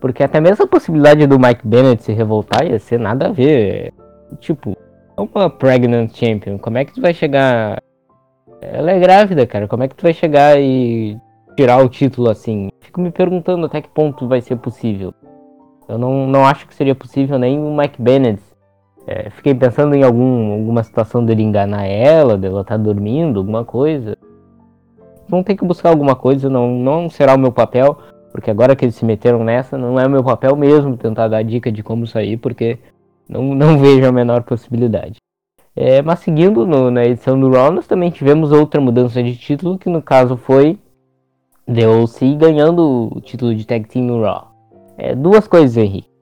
Porque 0.01 0.21
até 0.21 0.41
mesmo 0.41 0.65
a 0.65 0.67
possibilidade 0.67 1.25
do 1.25 1.39
Mike 1.39 1.65
Bennett 1.65 2.03
se 2.03 2.11
revoltar 2.11 2.65
ia 2.65 2.77
ser 2.77 2.99
nada 2.99 3.27
a 3.27 3.31
ver. 3.31 3.93
Tipo, 4.39 4.75
é 5.15 5.21
uma 5.21 5.49
pregnant 5.49 6.13
champion. 6.13 6.57
Como 6.57 6.77
é 6.77 6.83
que 6.83 6.93
tu 6.93 6.99
vai 6.99 7.13
chegar 7.13 7.77
ela 8.71 8.91
é 8.91 8.99
grávida, 8.99 9.45
cara. 9.45 9.67
Como 9.67 9.83
é 9.83 9.87
que 9.87 9.95
tu 9.95 10.03
vai 10.03 10.13
chegar 10.13 10.59
e 10.59 11.17
tirar 11.55 11.83
o 11.83 11.89
título 11.89 12.29
assim? 12.29 12.69
Fico 12.79 13.01
me 13.01 13.11
perguntando 13.11 13.65
até 13.65 13.81
que 13.81 13.89
ponto 13.89 14.27
vai 14.27 14.41
ser 14.41 14.55
possível. 14.57 15.13
Eu 15.87 15.97
não, 15.97 16.25
não 16.27 16.45
acho 16.45 16.65
que 16.67 16.73
seria 16.73 16.95
possível 16.95 17.37
nem 17.37 17.59
o 17.59 17.75
Mike 17.75 18.01
Bennett. 18.01 18.41
É, 19.05 19.29
fiquei 19.31 19.53
pensando 19.53 19.95
em 19.95 20.03
algum, 20.03 20.53
alguma 20.53 20.81
situação 20.83 21.25
dele 21.25 21.43
enganar 21.43 21.85
ela, 21.85 22.37
dela 22.37 22.63
tá 22.63 22.77
dormindo, 22.77 23.39
alguma 23.39 23.65
coisa. 23.65 24.17
Vão 25.27 25.43
ter 25.43 25.55
que 25.55 25.65
buscar 25.65 25.89
alguma 25.89 26.15
coisa, 26.15 26.49
não, 26.49 26.69
não 26.71 27.09
será 27.09 27.35
o 27.35 27.39
meu 27.39 27.51
papel, 27.51 27.97
porque 28.31 28.49
agora 28.49 28.75
que 28.75 28.85
eles 28.85 28.95
se 28.95 29.05
meteram 29.05 29.43
nessa, 29.43 29.77
não 29.77 29.99
é 29.99 30.07
o 30.07 30.09
meu 30.09 30.23
papel 30.23 30.55
mesmo 30.55 30.97
tentar 30.97 31.27
dar 31.27 31.43
dica 31.43 31.71
de 31.71 31.83
como 31.83 32.07
sair, 32.07 32.37
porque 32.37 32.79
não, 33.27 33.43
não 33.55 33.77
vejo 33.79 34.07
a 34.07 34.11
menor 34.11 34.43
possibilidade. 34.43 35.17
É, 35.75 36.01
mas 36.01 36.19
seguindo 36.19 36.65
no, 36.67 36.91
na 36.91 37.03
edição 37.03 37.39
do 37.39 37.49
Raw, 37.49 37.71
nós 37.71 37.87
também 37.87 38.11
tivemos 38.11 38.51
outra 38.51 38.79
mudança 38.79 39.23
de 39.23 39.35
título, 39.35 39.77
que 39.77 39.89
no 39.89 40.01
caso 40.01 40.37
foi 40.37 40.77
The 41.65 41.87
OC 41.87 42.35
ganhando 42.35 43.09
o 43.11 43.21
título 43.21 43.55
de 43.55 43.65
Tag 43.65 43.87
Team 43.87 44.05
no 44.05 44.21
Raw. 44.21 44.51
É, 44.97 45.15
duas 45.15 45.47
coisas, 45.47 45.75
Henrique. 45.75 46.12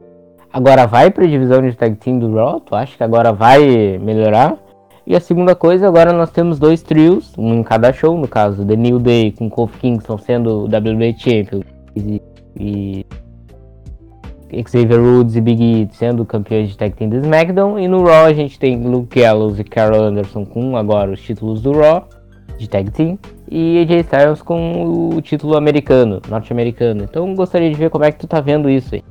Agora 0.53 0.85
vai 0.85 1.09
para 1.09 1.23
a 1.23 1.27
divisão 1.27 1.61
de 1.61 1.73
Tag 1.73 1.95
Team 1.95 2.19
do 2.19 2.35
Raw, 2.35 2.59
tu 2.59 2.75
acha 2.75 2.97
que 2.97 3.03
agora 3.03 3.31
vai 3.31 3.97
melhorar? 3.99 4.57
E 5.07 5.15
a 5.15 5.19
segunda 5.19 5.55
coisa, 5.55 5.87
agora 5.87 6.11
nós 6.11 6.29
temos 6.29 6.59
dois 6.59 6.81
trios, 6.81 7.33
um 7.37 7.55
em 7.55 7.63
cada 7.63 7.93
show, 7.93 8.17
no 8.17 8.27
caso, 8.27 8.65
The 8.65 8.75
New 8.75 8.99
Day 8.99 9.31
com 9.31 9.49
Kofi 9.49 9.79
Kingston 9.79 10.17
sendo 10.17 10.65
WWE 10.65 11.15
Champion 11.17 11.61
e 11.95 13.05
Xavier 14.67 14.99
Woods 14.99 15.37
e 15.37 15.41
Big 15.41 15.63
E 15.63 15.89
sendo 15.95 16.25
campeões 16.25 16.69
de 16.69 16.77
Tag 16.77 16.93
Team 16.95 17.09
do 17.09 17.17
SmackDown. 17.17 17.79
E 17.79 17.87
no 17.87 18.03
Raw 18.03 18.25
a 18.25 18.33
gente 18.33 18.59
tem 18.59 18.81
Luke 18.83 19.19
Gallows 19.19 19.57
e 19.57 19.63
Carol 19.63 20.03
Anderson 20.03 20.45
com 20.45 20.75
agora 20.75 21.11
os 21.11 21.21
títulos 21.21 21.61
do 21.61 21.71
Raw 21.71 22.07
de 22.57 22.69
Tag 22.69 22.91
Team. 22.91 23.17
E 23.49 23.79
AJ 23.79 24.01
Styles 24.01 24.41
com 24.41 25.13
o 25.15 25.21
título 25.21 25.55
americano, 25.55 26.21
norte-americano. 26.29 27.03
Então 27.03 27.33
gostaria 27.35 27.69
de 27.69 27.75
ver 27.75 27.89
como 27.89 28.03
é 28.03 28.11
que 28.11 28.19
tu 28.19 28.27
tá 28.27 28.41
vendo 28.41 28.69
isso 28.69 28.95
aí. 28.95 29.03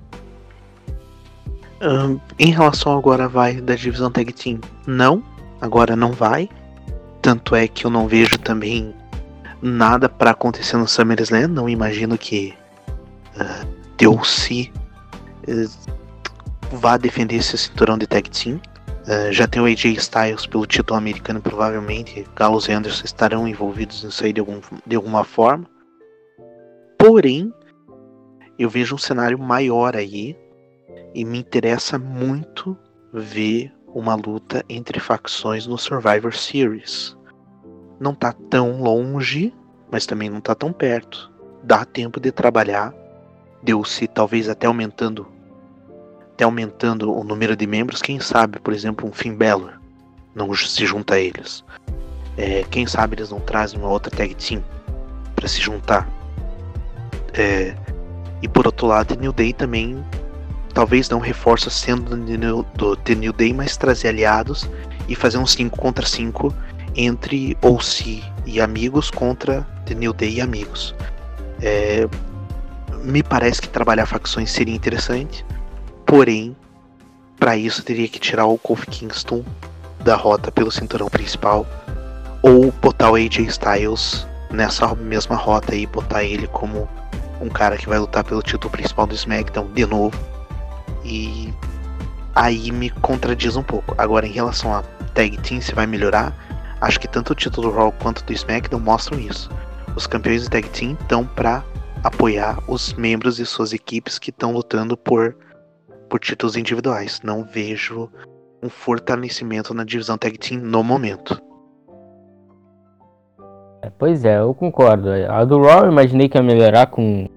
Em 2.38 2.50
relação 2.50 2.96
agora 2.96 3.28
vai 3.28 3.60
da 3.60 3.74
divisão 3.74 4.10
Tag 4.10 4.32
Team, 4.32 4.60
não. 4.86 5.22
Agora 5.60 5.96
não 5.96 6.12
vai. 6.12 6.48
Tanto 7.22 7.54
é 7.54 7.68
que 7.68 7.84
eu 7.84 7.90
não 7.90 8.08
vejo 8.08 8.38
também 8.38 8.94
nada 9.62 10.08
para 10.08 10.30
acontecer 10.30 10.76
no 10.76 10.88
SummerSlam. 10.88 11.48
Não 11.48 11.68
imagino 11.68 12.16
que 12.16 12.54
uh, 13.36 13.66
DLC 13.96 14.70
vá 16.72 16.96
defender 16.96 17.36
esse 17.36 17.56
cinturão 17.58 17.98
de 17.98 18.06
tag 18.06 18.30
team. 18.30 18.60
Uh, 19.06 19.32
já 19.32 19.46
tem 19.46 19.60
o 19.60 19.66
AJ 19.66 19.96
Styles 19.96 20.46
pelo 20.46 20.66
título 20.66 20.98
americano, 20.98 21.40
provavelmente 21.40 22.26
Gallows 22.36 22.68
e 22.68 22.72
Anderson 22.72 23.04
estarão 23.04 23.48
envolvidos 23.48 24.04
nisso 24.04 24.24
aí 24.24 24.32
de, 24.32 24.40
algum, 24.40 24.60
de 24.86 24.96
alguma 24.96 25.24
forma. 25.24 25.66
Porém, 26.98 27.52
eu 28.58 28.68
vejo 28.68 28.94
um 28.94 28.98
cenário 28.98 29.38
maior 29.38 29.96
aí 29.96 30.36
e 31.14 31.24
me 31.24 31.38
interessa 31.38 31.98
muito 31.98 32.76
ver 33.12 33.72
uma 33.86 34.14
luta 34.14 34.64
entre 34.68 35.00
facções 35.00 35.66
no 35.66 35.76
Survivor 35.76 36.34
Series. 36.34 37.16
não 37.98 38.14
tá 38.14 38.32
tão 38.32 38.80
longe, 38.80 39.52
mas 39.90 40.06
também 40.06 40.30
não 40.30 40.40
tá 40.40 40.54
tão 40.54 40.72
perto. 40.72 41.30
Dá 41.62 41.84
tempo 41.84 42.18
de 42.18 42.32
trabalhar. 42.32 42.94
Deu-se 43.62 44.06
talvez 44.06 44.48
até 44.48 44.66
aumentando 44.66 45.26
até 46.32 46.44
aumentando 46.44 47.12
o 47.12 47.22
número 47.22 47.54
de 47.54 47.66
membros, 47.66 48.00
quem 48.00 48.18
sabe, 48.18 48.58
por 48.60 48.72
exemplo, 48.72 49.06
um 49.06 49.12
Finn 49.12 49.36
Balor 49.36 49.78
não 50.34 50.54
se 50.54 50.86
junta 50.86 51.14
a 51.14 51.20
eles. 51.20 51.62
É, 52.36 52.64
quem 52.70 52.86
sabe 52.86 53.16
eles 53.16 53.30
não 53.30 53.40
trazem 53.40 53.78
uma 53.78 53.88
outra 53.88 54.10
tag 54.10 54.34
team 54.34 54.64
para 55.34 55.46
se 55.46 55.60
juntar. 55.60 56.08
É, 57.34 57.74
e 58.40 58.48
por 58.48 58.66
outro 58.66 58.86
lado, 58.86 59.14
New 59.16 59.32
Day 59.32 59.52
também 59.52 60.02
talvez 60.80 61.10
não 61.10 61.18
reforça 61.18 61.68
sendo 61.68 62.16
do 62.74 62.96
The 62.96 63.14
New 63.14 63.34
Day, 63.34 63.52
mas 63.52 63.76
trazer 63.76 64.08
aliados 64.08 64.66
e 65.06 65.14
fazer 65.14 65.36
um 65.36 65.44
5 65.44 65.78
contra 65.78 66.06
5 66.06 66.54
entre 66.96 67.54
OC 67.60 68.24
e 68.46 68.62
amigos 68.62 69.10
contra 69.10 69.60
The 69.84 69.94
New 69.94 70.14
Day 70.14 70.36
e 70.36 70.40
amigos. 70.40 70.94
É, 71.60 72.08
me 73.04 73.22
parece 73.22 73.60
que 73.60 73.68
trabalhar 73.68 74.06
facções 74.06 74.50
seria 74.50 74.74
interessante, 74.74 75.44
porém, 76.06 76.56
para 77.38 77.58
isso 77.58 77.82
teria 77.82 78.08
que 78.08 78.18
tirar 78.18 78.46
o 78.46 78.56
Kofi 78.56 78.86
Kingston 78.86 79.44
da 80.02 80.16
rota 80.16 80.50
pelo 80.50 80.72
cinturão 80.72 81.10
principal 81.10 81.66
ou 82.42 82.72
botar 82.80 83.10
o 83.10 83.16
AJ 83.16 83.40
Styles 83.40 84.26
nessa 84.50 84.94
mesma 84.94 85.36
rota 85.36 85.74
e 85.74 85.86
botar 85.86 86.24
ele 86.24 86.46
como 86.46 86.88
um 87.38 87.50
cara 87.50 87.76
que 87.76 87.86
vai 87.86 87.98
lutar 87.98 88.24
pelo 88.24 88.42
título 88.42 88.70
principal 88.70 89.06
do 89.06 89.14
SmackDown 89.14 89.70
de 89.74 89.84
novo. 89.84 90.39
E 91.10 91.52
aí 92.36 92.70
me 92.70 92.88
contradiz 92.88 93.56
um 93.56 93.64
pouco. 93.64 93.96
Agora, 93.98 94.26
em 94.26 94.30
relação 94.30 94.72
a 94.72 94.82
Tag 95.12 95.36
Team, 95.38 95.60
se 95.60 95.74
vai 95.74 95.84
melhorar, 95.84 96.32
acho 96.80 97.00
que 97.00 97.08
tanto 97.08 97.32
o 97.32 97.34
título 97.34 97.68
do 97.68 97.76
Raw 97.76 97.92
quanto 98.00 98.24
do 98.24 98.32
SmackDown 98.32 98.80
mostram 98.80 99.18
isso. 99.18 99.50
Os 99.96 100.06
campeões 100.06 100.42
de 100.42 100.50
Tag 100.50 100.68
Team 100.68 100.92
estão 100.92 101.26
para 101.26 101.64
apoiar 102.04 102.58
os 102.68 102.94
membros 102.94 103.36
de 103.36 103.44
suas 103.44 103.72
equipes 103.72 104.20
que 104.20 104.30
estão 104.30 104.52
lutando 104.52 104.96
por, 104.96 105.36
por 106.08 106.20
títulos 106.20 106.56
individuais. 106.56 107.20
Não 107.24 107.42
vejo 107.42 108.08
um 108.62 108.68
fortalecimento 108.68 109.74
na 109.74 109.82
divisão 109.82 110.16
Tag 110.16 110.38
Team 110.38 110.60
no 110.60 110.84
momento. 110.84 111.42
É, 113.82 113.90
pois 113.98 114.24
é, 114.24 114.38
eu 114.38 114.54
concordo. 114.54 115.10
A 115.10 115.44
do 115.44 115.60
Raw 115.60 115.86
eu 115.86 115.90
imaginei 115.90 116.28
que 116.28 116.38
ia 116.38 116.42
melhorar 116.42 116.86
com 116.86 117.28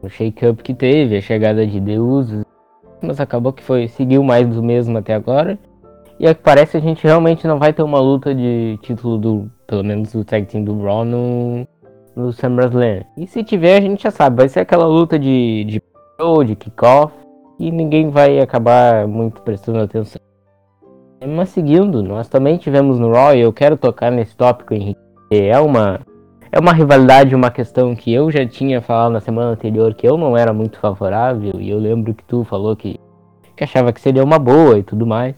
o 0.00 0.08
shake-up 0.08 0.62
que 0.62 0.74
teve, 0.74 1.18
a 1.18 1.20
chegada 1.20 1.66
de 1.66 1.80
Deus, 1.80 2.43
mas 3.02 3.20
acabou 3.20 3.52
que 3.52 3.62
foi 3.62 3.88
seguiu 3.88 4.22
mais 4.22 4.48
do 4.48 4.62
mesmo 4.62 4.96
até 4.98 5.14
agora. 5.14 5.58
E 6.18 6.26
é 6.26 6.34
que 6.34 6.42
parece 6.42 6.76
a 6.76 6.80
gente 6.80 7.04
realmente 7.04 7.46
não 7.46 7.58
vai 7.58 7.72
ter 7.72 7.82
uma 7.82 8.00
luta 8.00 8.34
de 8.34 8.78
título 8.82 9.18
do, 9.18 9.50
pelo 9.66 9.82
menos 9.82 10.12
do 10.12 10.24
tag 10.24 10.46
team 10.46 10.64
do 10.64 10.80
Raw 10.82 11.04
no, 11.04 11.66
no 12.14 12.32
SummerSlam. 12.32 13.02
E 13.16 13.26
se 13.26 13.42
tiver, 13.42 13.78
a 13.78 13.80
gente 13.80 14.02
já 14.02 14.10
sabe, 14.10 14.36
vai 14.36 14.48
ser 14.48 14.60
aquela 14.60 14.86
luta 14.86 15.18
de, 15.18 15.64
de 15.64 15.82
de 16.46 16.54
kickoff, 16.54 17.12
e 17.58 17.72
ninguém 17.72 18.08
vai 18.08 18.38
acabar 18.38 19.06
muito 19.08 19.42
prestando 19.42 19.80
atenção. 19.80 20.20
Mas 21.26 21.48
seguindo, 21.48 22.02
nós 22.02 22.28
também 22.28 22.56
tivemos 22.56 23.00
no 23.00 23.12
Raw, 23.12 23.34
e 23.34 23.40
eu 23.40 23.52
quero 23.52 23.76
tocar 23.76 24.12
nesse 24.12 24.36
tópico, 24.36 24.74
Henrique, 24.74 25.00
é 25.30 25.58
uma 25.58 26.00
é 26.54 26.58
uma 26.60 26.72
rivalidade, 26.72 27.34
uma 27.34 27.50
questão 27.50 27.96
que 27.96 28.12
eu 28.14 28.30
já 28.30 28.46
tinha 28.46 28.80
falado 28.80 29.10
na 29.10 29.20
semana 29.20 29.50
anterior 29.50 29.92
que 29.92 30.06
eu 30.06 30.16
não 30.16 30.36
era 30.36 30.52
muito 30.52 30.78
favorável 30.78 31.60
e 31.60 31.68
eu 31.68 31.80
lembro 31.80 32.14
que 32.14 32.22
tu 32.22 32.44
falou 32.44 32.76
que, 32.76 33.00
que 33.56 33.64
achava 33.64 33.92
que 33.92 34.00
seria 34.00 34.22
uma 34.22 34.38
boa 34.38 34.78
e 34.78 34.84
tudo 34.84 35.04
mais, 35.04 35.34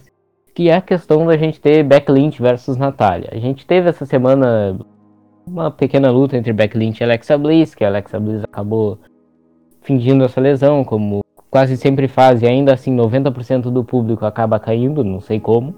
que 0.53 0.69
é 0.69 0.75
a 0.75 0.81
questão 0.81 1.25
da 1.25 1.35
gente 1.35 1.59
ter 1.59 1.81
Beck 1.81 2.11
Lynch 2.11 2.39
versus 2.39 2.77
Natália. 2.77 3.29
A 3.31 3.37
gente 3.39 3.65
teve 3.65 3.89
essa 3.89 4.05
semana 4.05 4.77
uma 5.47 5.71
pequena 5.71 6.11
luta 6.11 6.37
entre 6.37 6.53
Beck 6.53 6.77
Lynch 6.77 7.01
e 7.01 7.03
Alexa 7.03 7.35
Bliss, 7.35 7.73
que 7.73 7.83
a 7.83 7.87
Alexa 7.87 8.19
Bliss 8.19 8.43
acabou 8.43 8.99
fingindo 9.81 10.23
essa 10.23 10.39
lesão, 10.39 10.83
como 10.83 11.21
quase 11.49 11.77
sempre 11.77 12.07
faz, 12.07 12.43
e 12.43 12.45
ainda 12.45 12.75
assim 12.75 12.95
90% 12.95 13.71
do 13.71 13.83
público 13.83 14.23
acaba 14.23 14.59
caindo, 14.59 15.03
não 15.03 15.19
sei 15.19 15.39
como. 15.39 15.73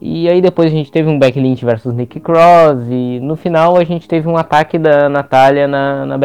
E 0.00 0.28
aí 0.28 0.42
depois 0.42 0.70
a 0.70 0.74
gente 0.74 0.92
teve 0.92 1.08
um 1.08 1.18
Becky 1.18 1.40
Lynch 1.40 1.64
versus 1.64 1.94
Nick 1.94 2.20
Cross 2.20 2.86
e 2.90 3.18
no 3.20 3.34
final 3.34 3.76
a 3.76 3.84
gente 3.84 4.06
teve 4.06 4.28
um 4.28 4.36
ataque 4.36 4.78
da 4.78 5.08
Natália 5.08 5.66
na, 5.66 6.04
na 6.04 6.18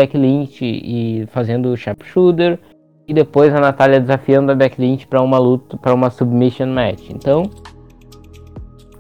e 0.61 1.25
fazendo 1.31 1.69
o 1.69 1.77
sharpshooter 1.77 2.59
e 3.07 3.13
depois 3.13 3.53
a 3.53 3.59
Natália 3.59 3.99
desafiando 3.99 4.51
a 4.51 4.55
Becky 4.55 4.81
Lynch 4.81 5.07
para 5.07 5.21
uma 5.21 5.37
luta, 5.37 5.77
para 5.77 5.93
uma 5.93 6.09
submission 6.09 6.67
match. 6.67 7.09
Então, 7.09 7.43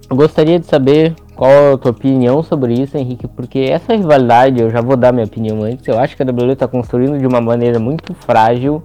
eu 0.09 0.15
gostaria 0.15 0.59
de 0.59 0.65
saber 0.65 1.15
qual 1.35 1.73
a 1.73 1.77
tua 1.77 1.91
opinião 1.91 2.43
sobre 2.43 2.73
isso, 2.73 2.97
Henrique, 2.97 3.27
porque 3.27 3.59
essa 3.59 3.95
rivalidade, 3.95 4.61
eu 4.61 4.69
já 4.69 4.81
vou 4.81 4.95
dar 4.95 5.13
minha 5.13 5.25
opinião 5.25 5.63
antes, 5.63 5.87
eu 5.87 5.97
acho 5.97 6.15
que 6.15 6.23
a 6.23 6.25
WWE 6.25 6.51
está 6.51 6.67
construindo 6.67 7.17
de 7.17 7.25
uma 7.25 7.41
maneira 7.41 7.79
muito 7.79 8.13
frágil. 8.13 8.83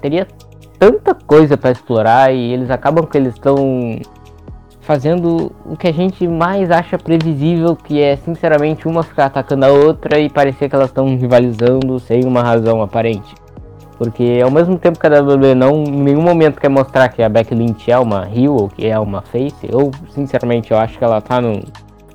Teria 0.00 0.26
tanta 0.78 1.14
coisa 1.14 1.56
para 1.56 1.70
explorar 1.70 2.32
e 2.32 2.52
eles 2.52 2.70
acabam 2.70 3.04
que 3.04 3.18
eles 3.18 3.34
estão 3.34 4.00
fazendo 4.88 5.52
o 5.66 5.76
que 5.76 5.86
a 5.86 5.92
gente 5.92 6.26
mais 6.26 6.70
acha 6.70 6.96
previsível, 6.96 7.76
que 7.76 8.00
é 8.00 8.16
sinceramente 8.16 8.88
uma 8.88 9.02
ficar 9.02 9.26
atacando 9.26 9.66
a 9.66 9.68
outra 9.68 10.18
e 10.18 10.30
parecer 10.30 10.66
que 10.66 10.74
elas 10.74 10.88
estão 10.88 11.14
rivalizando 11.14 12.00
sem 12.00 12.24
uma 12.24 12.42
razão 12.42 12.80
aparente. 12.80 13.34
Porque 13.98 14.40
ao 14.42 14.50
mesmo 14.50 14.78
tempo 14.78 14.98
que 14.98 15.06
a 15.06 15.20
WWE 15.20 15.54
não 15.54 15.84
em 15.84 16.02
nenhum 16.04 16.22
momento 16.22 16.58
quer 16.58 16.70
mostrar 16.70 17.10
que 17.10 17.22
a 17.22 17.28
Becky 17.28 17.54
Lynch 17.54 17.90
é 17.90 17.98
uma 17.98 18.30
heel 18.34 18.54
ou 18.54 18.66
que 18.66 18.86
é 18.86 18.98
uma 18.98 19.20
face, 19.20 19.68
eu 19.70 19.90
sinceramente 20.08 20.70
eu 20.70 20.78
acho 20.78 20.96
que 20.96 21.04
ela 21.04 21.20
tá 21.20 21.38
no, 21.38 21.60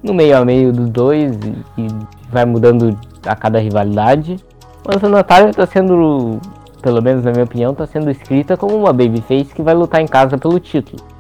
no 0.02 0.12
meio 0.12 0.36
a 0.36 0.44
meio 0.44 0.74
dos 0.74 0.90
dois 0.90 1.38
e, 1.78 1.82
e 1.84 1.88
vai 2.32 2.44
mudando 2.44 2.98
a 3.24 3.36
cada 3.36 3.60
rivalidade. 3.60 4.38
Mas 4.84 5.04
a 5.04 5.10
Natália 5.10 5.52
está 5.52 5.68
sendo, 5.68 6.40
pelo 6.82 7.04
menos 7.04 7.24
na 7.24 7.32
minha 7.32 7.44
opinião, 7.44 7.72
está 7.72 7.86
sendo 7.86 8.10
escrita 8.10 8.58
como 8.58 8.76
uma 8.76 8.92
babyface 8.92 9.54
que 9.54 9.62
vai 9.62 9.76
lutar 9.76 10.02
em 10.02 10.08
casa 10.08 10.40
pelo 10.40 10.60
título. 10.60 11.13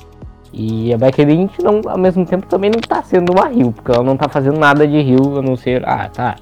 E 0.53 0.93
a 0.93 0.98
Becky 0.98 1.25
Lynch, 1.25 1.60
não, 1.63 1.81
ao 1.88 1.98
mesmo 1.98 2.24
tempo, 2.27 2.45
também 2.45 2.69
não 2.69 2.79
tá 2.79 3.01
sendo 3.01 3.31
uma 3.31 3.48
rio, 3.48 3.72
porque 3.72 3.91
ela 3.91 4.03
não 4.03 4.15
tá 4.15 4.29
fazendo 4.29 4.60
nada 4.60 4.88
de 4.88 5.01
rio, 5.01 5.39
a 5.39 5.41
não 5.41 5.55
ser. 5.55 5.83
Ah, 5.83 6.07
tá. 6.07 6.36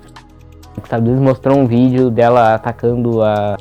O 0.78 0.84
Estados 0.84 1.18
mostrou 1.18 1.58
um 1.58 1.66
vídeo 1.66 2.10
dela 2.10 2.56
atacando 2.56 3.24
a, 3.24 3.58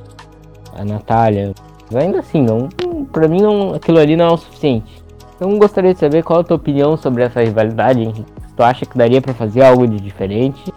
a 0.77 0.85
Natália. 0.85 1.55
Mas 1.87 2.05
ainda 2.05 2.19
assim, 2.19 2.43
não, 2.43 2.69
pra 3.13 3.29
mim 3.29 3.41
não, 3.41 3.75
aquilo 3.75 3.99
ali 3.99 4.17
não 4.17 4.27
é 4.27 4.33
o 4.33 4.37
suficiente. 4.37 5.01
Então 5.37 5.57
gostaria 5.57 5.95
de 5.95 6.01
saber 6.01 6.25
qual 6.25 6.41
a 6.41 6.45
tua 6.45 6.57
opinião 6.57 6.97
sobre 6.97 7.23
essa 7.23 7.41
rivalidade, 7.41 8.01
Henrique. 8.01 8.27
Se 8.49 8.55
tu 8.55 8.63
acha 8.65 8.85
que 8.85 8.99
daria 8.99 9.23
para 9.23 9.33
fazer 9.33 9.63
algo 9.63 9.87
de 9.87 9.99
diferente? 9.99 10.73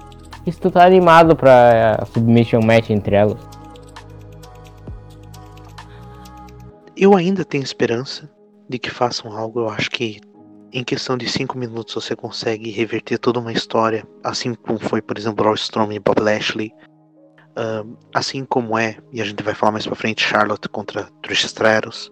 E 0.45 0.51
se 0.51 0.59
tu 0.59 0.69
tá 0.69 0.85
animado 0.85 1.35
pra 1.35 2.03
submission 2.13 2.61
match 2.61 2.91
entre 2.91 3.15
elas? 3.15 3.37
Eu 6.95 7.15
ainda 7.15 7.43
tenho 7.43 7.63
esperança 7.63 8.29
de 8.67 8.79
que 8.79 8.89
façam 8.89 9.35
algo. 9.35 9.61
Eu 9.61 9.69
acho 9.69 9.89
que 9.89 10.19
em 10.71 10.83
questão 10.83 11.17
de 11.17 11.29
cinco 11.29 11.57
minutos 11.57 11.93
você 11.93 12.15
consegue 12.15 12.71
reverter 12.71 13.19
toda 13.19 13.39
uma 13.39 13.53
história, 13.53 14.07
assim 14.23 14.53
como 14.55 14.79
foi, 14.79 15.01
por 15.01 15.17
exemplo, 15.17 15.53
Strowman 15.53 15.95
e 15.95 15.99
Bob 15.99 16.19
Lashley. 16.19 16.73
Uh, 17.55 17.95
assim 18.15 18.43
como 18.43 18.75
é, 18.75 18.97
e 19.11 19.21
a 19.21 19.25
gente 19.25 19.43
vai 19.43 19.53
falar 19.53 19.73
mais 19.73 19.85
pra 19.85 19.95
frente, 19.95 20.23
Charlotte 20.23 20.67
contra 20.69 21.07
Trish 21.21 21.45
Stratus. 21.45 22.11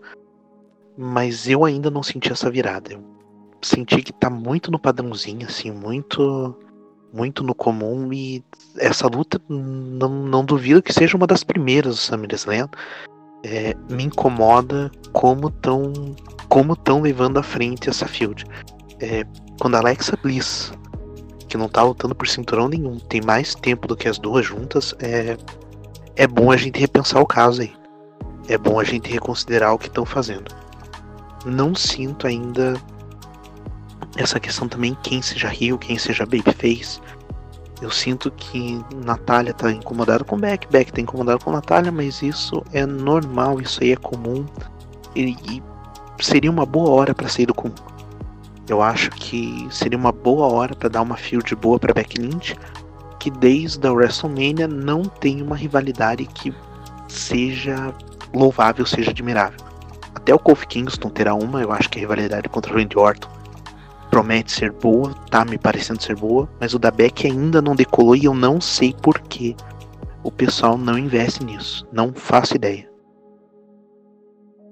Mas 0.95 1.47
eu 1.47 1.65
ainda 1.65 1.89
não 1.89 2.03
senti 2.03 2.31
essa 2.31 2.51
virada. 2.51 2.93
Eu 2.93 3.03
senti 3.63 4.03
que 4.03 4.13
tá 4.13 4.29
muito 4.29 4.69
no 4.69 4.77
padrãozinho, 4.77 5.47
assim, 5.47 5.71
muito 5.71 6.55
muito 7.13 7.43
no 7.43 7.53
comum 7.53 8.13
e 8.13 8.43
essa 8.77 9.05
luta 9.07 9.41
não, 9.49 10.09
não 10.09 10.45
duvido 10.45 10.81
que 10.81 10.93
seja 10.93 11.17
uma 11.17 11.27
das 11.27 11.43
primeiras 11.43 11.95
do 11.95 11.99
SummerSlam. 11.99 12.69
É, 13.43 13.75
me 13.89 14.03
incomoda 14.03 14.91
como 15.11 15.49
tão 15.49 15.91
como 16.47 16.73
estão 16.73 17.01
levando 17.01 17.37
à 17.37 17.43
frente 17.43 17.89
essa 17.89 18.05
field. 18.05 18.45
É, 18.99 19.23
quando 19.59 19.75
a 19.75 19.79
Alexa 19.79 20.17
Bliss, 20.21 20.73
que 21.47 21.57
não 21.57 21.69
tá 21.69 21.81
lutando 21.81 22.13
por 22.13 22.27
cinturão 22.27 22.67
nenhum, 22.67 22.97
tem 22.97 23.21
mais 23.21 23.55
tempo 23.55 23.87
do 23.87 23.95
que 23.95 24.09
as 24.09 24.19
duas 24.19 24.45
juntas, 24.45 24.93
é, 24.99 25.37
é 26.17 26.27
bom 26.27 26.51
a 26.51 26.57
gente 26.57 26.77
repensar 26.77 27.21
o 27.21 27.25
caso 27.25 27.61
aí. 27.61 27.73
É 28.49 28.57
bom 28.57 28.79
a 28.79 28.83
gente 28.83 29.09
reconsiderar 29.09 29.73
o 29.73 29.77
que 29.77 29.87
estão 29.87 30.05
fazendo. 30.05 30.53
Não 31.45 31.73
sinto 31.73 32.27
ainda 32.27 32.73
essa 34.17 34.39
questão 34.39 34.67
também 34.67 34.95
quem 35.03 35.21
seja 35.21 35.47
Rio, 35.47 35.77
quem 35.77 35.97
seja 35.97 36.25
Babyface. 36.25 36.99
Eu 37.81 37.89
sinto 37.89 38.29
que 38.29 38.79
Natália 39.03 39.53
tá 39.53 39.71
incomodada 39.71 40.23
com 40.23 40.37
Beck, 40.37 40.67
Beck 40.69 40.93
tá 40.93 41.01
incomodada 41.01 41.39
com 41.39 41.51
Natália, 41.51 41.91
mas 41.91 42.21
isso 42.21 42.63
é 42.71 42.85
normal, 42.85 43.59
isso 43.59 43.83
aí 43.83 43.93
é 43.93 43.95
comum. 43.95 44.45
E, 45.15 45.35
e 45.49 45.63
seria 46.21 46.51
uma 46.51 46.65
boa 46.65 46.91
hora 46.91 47.15
para 47.15 47.27
sair 47.27 47.47
do 47.47 47.55
comum. 47.55 47.73
Eu 48.69 48.81
acho 48.83 49.09
que 49.09 49.67
seria 49.71 49.97
uma 49.97 50.11
boa 50.11 50.47
hora 50.47 50.75
para 50.75 50.89
dar 50.89 51.01
uma 51.01 51.17
field 51.17 51.55
boa 51.55 51.79
para 51.79 51.93
Becky 51.93 52.21
Lynch, 52.21 52.55
que 53.19 53.31
desde 53.31 53.85
a 53.87 53.91
WrestleMania 53.91 54.67
não 54.67 55.01
tem 55.01 55.41
uma 55.41 55.55
rivalidade 55.55 56.25
que 56.27 56.53
seja 57.07 57.93
louvável, 58.31 58.85
seja 58.85 59.09
admirável. 59.09 59.59
Até 60.13 60.33
o 60.33 60.39
Kofi 60.39 60.67
Kingston 60.67 61.09
terá 61.09 61.33
uma, 61.33 61.61
eu 61.61 61.71
acho 61.71 61.89
que 61.89 61.97
a 61.97 62.01
rivalidade 62.01 62.47
contra 62.47 62.71
o 62.71 62.77
Randy 62.77 62.97
Orton 62.97 63.40
promete 64.11 64.51
ser 64.51 64.73
boa, 64.73 65.15
tá 65.29 65.45
me 65.45 65.57
parecendo 65.57 66.03
ser 66.03 66.17
boa, 66.17 66.47
mas 66.59 66.73
o 66.73 66.79
da 66.79 66.91
Beck 66.91 67.25
ainda 67.25 67.61
não 67.61 67.73
decolou 67.73 68.13
e 68.13 68.25
eu 68.25 68.33
não 68.33 68.59
sei 68.59 68.93
por 69.01 69.21
que 69.21 69.55
o 70.21 70.29
pessoal 70.29 70.77
não 70.77 70.97
investe 70.97 71.43
nisso. 71.45 71.87
Não 71.93 72.13
faço 72.13 72.55
ideia. 72.55 72.87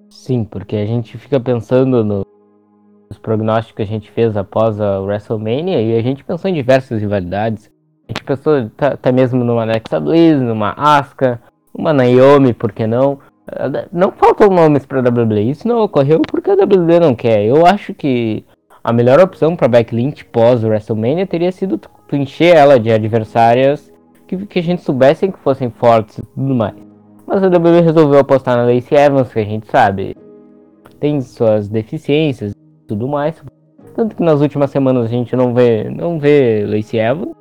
Sim, 0.09 0.43
porque 0.43 0.75
a 0.75 0.85
gente 0.85 1.17
fica 1.17 1.39
pensando 1.39 2.03
no, 2.03 2.25
nos 3.09 3.17
prognósticos 3.17 3.77
que 3.77 3.81
a 3.81 3.87
gente 3.87 4.11
fez 4.11 4.35
após 4.35 4.79
a 4.81 4.99
WrestleMania 4.99 5.81
e 5.81 5.97
a 5.97 6.01
gente 6.01 6.23
pensou 6.23 6.51
em 6.51 6.53
diversas 6.53 7.01
rivalidades. 7.01 7.71
A 8.07 8.11
gente 8.11 8.23
pensou 8.25 8.69
até 8.77 9.11
mesmo 9.11 9.43
numa 9.43 9.61
Alexa 9.61 9.99
Bliss, 9.99 10.41
numa 10.41 10.73
Asuka, 10.77 11.41
uma 11.73 11.93
Naomi, 11.93 12.53
por 12.53 12.73
que 12.73 12.85
não? 12.85 13.19
Não 13.91 14.11
faltam 14.11 14.49
nomes 14.49 14.85
para 14.85 14.99
WWE. 14.99 15.49
Isso 15.49 15.67
não 15.67 15.79
ocorreu 15.81 16.21
porque 16.27 16.51
a 16.51 16.55
WWE 16.55 16.99
não 16.99 17.15
quer. 17.15 17.45
Eu 17.45 17.65
acho 17.65 17.93
que 17.93 18.43
a 18.83 18.93
melhor 18.93 19.19
opção 19.19 19.55
para 19.55 19.67
Becky 19.67 19.95
Lynch 19.95 20.25
pós 20.25 20.63
WrestleMania 20.63 21.27
teria 21.27 21.51
sido 21.51 21.79
encher 22.13 22.55
ela 22.55 22.79
de 22.79 22.91
adversárias 22.91 23.91
que, 24.27 24.37
que 24.45 24.59
a 24.59 24.63
gente 24.63 24.81
soubessem 24.81 25.31
que 25.31 25.39
fossem 25.39 25.69
fortes 25.69 26.19
e 26.19 26.21
tudo 26.21 26.55
mais. 26.55 26.75
Mas 27.25 27.43
a 27.43 27.47
WWE 27.47 27.81
resolveu 27.81 28.19
apostar 28.19 28.57
na 28.57 28.63
Lacey 28.63 28.97
Evans, 28.97 29.31
que 29.31 29.39
a 29.39 29.45
gente 29.45 29.67
sabe 29.67 30.15
tem 30.99 31.21
suas 31.21 31.69
deficiências 31.69 32.51
e 32.51 32.87
tudo 32.87 33.07
mais. 33.07 33.41
Tanto 33.95 34.15
que 34.15 34.23
nas 34.23 34.41
últimas 34.41 34.69
semanas 34.69 35.05
a 35.05 35.07
gente 35.07 35.35
não 35.35 35.53
vê, 35.53 35.89
não 35.89 36.19
vê 36.19 36.65
Lacey 36.65 36.99
Evans. 36.99 37.33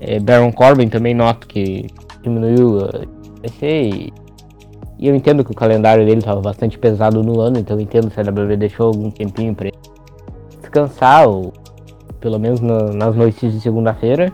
É, 0.00 0.20
Baron 0.20 0.52
Corbin 0.52 0.88
também 0.88 1.14
noto 1.14 1.46
que 1.46 1.86
diminuiu 2.22 2.78
a 2.78 3.24
e, 3.62 4.12
e 4.98 5.08
eu 5.08 5.14
entendo 5.14 5.44
que 5.44 5.50
o 5.50 5.54
calendário 5.54 6.04
dele 6.04 6.18
estava 6.18 6.40
bastante 6.40 6.78
pesado 6.78 7.22
no 7.22 7.40
ano, 7.40 7.58
então 7.58 7.76
eu 7.76 7.82
entendo 7.82 8.10
se 8.10 8.20
a 8.20 8.22
WWE 8.22 8.56
deixou 8.56 8.86
algum 8.86 9.10
tempinho 9.10 9.54
para 9.54 9.70
descansar, 10.74 11.28
ou 11.28 11.52
pelo 12.20 12.38
menos 12.38 12.60
no, 12.60 12.92
nas 12.92 13.14
noites 13.14 13.52
de 13.52 13.60
segunda-feira. 13.60 14.32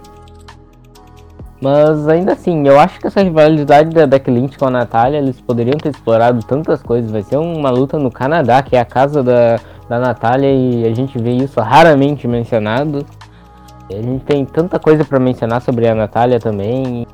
Mas 1.61 2.09
ainda 2.09 2.33
assim, 2.33 2.67
eu 2.67 2.81
acho 2.81 2.99
que 2.99 3.07
essa 3.07 3.23
rivalidade 3.23 3.91
da 3.91 4.07
Becky 4.07 4.31
Lynch 4.31 4.59
com 4.59 4.67
a 4.67 4.71
Natália, 4.71 5.19
eles 5.19 5.39
poderiam 5.43 5.77
ter 5.77 5.91
explorado 5.91 6.41
tantas 6.47 6.83
coisas. 6.83 7.11
Vai 7.11 7.23
ser 7.23 7.37
uma 7.37 7.69
luta 7.69 7.99
no 7.99 8.11
Canadá, 8.11 8.63
que 8.63 8.77
é 8.77 8.81
a 8.81 8.85
casa 8.85 9.23
da, 9.23 9.61
da 9.87 9.99
Natália, 9.99 10.51
e 10.51 10.87
a 10.87 10.95
gente 10.95 11.19
vê 11.19 11.33
isso 11.33 11.61
raramente 11.61 12.27
mencionado. 12.27 13.05
A 13.91 14.01
gente 14.01 14.25
tem 14.25 14.45
tanta 14.47 14.79
coisa 14.79 15.05
para 15.05 15.21
mencionar 15.21 15.61
sobre 15.61 15.87
a 15.87 15.95
Natália 15.95 16.41
também. 16.41 17.07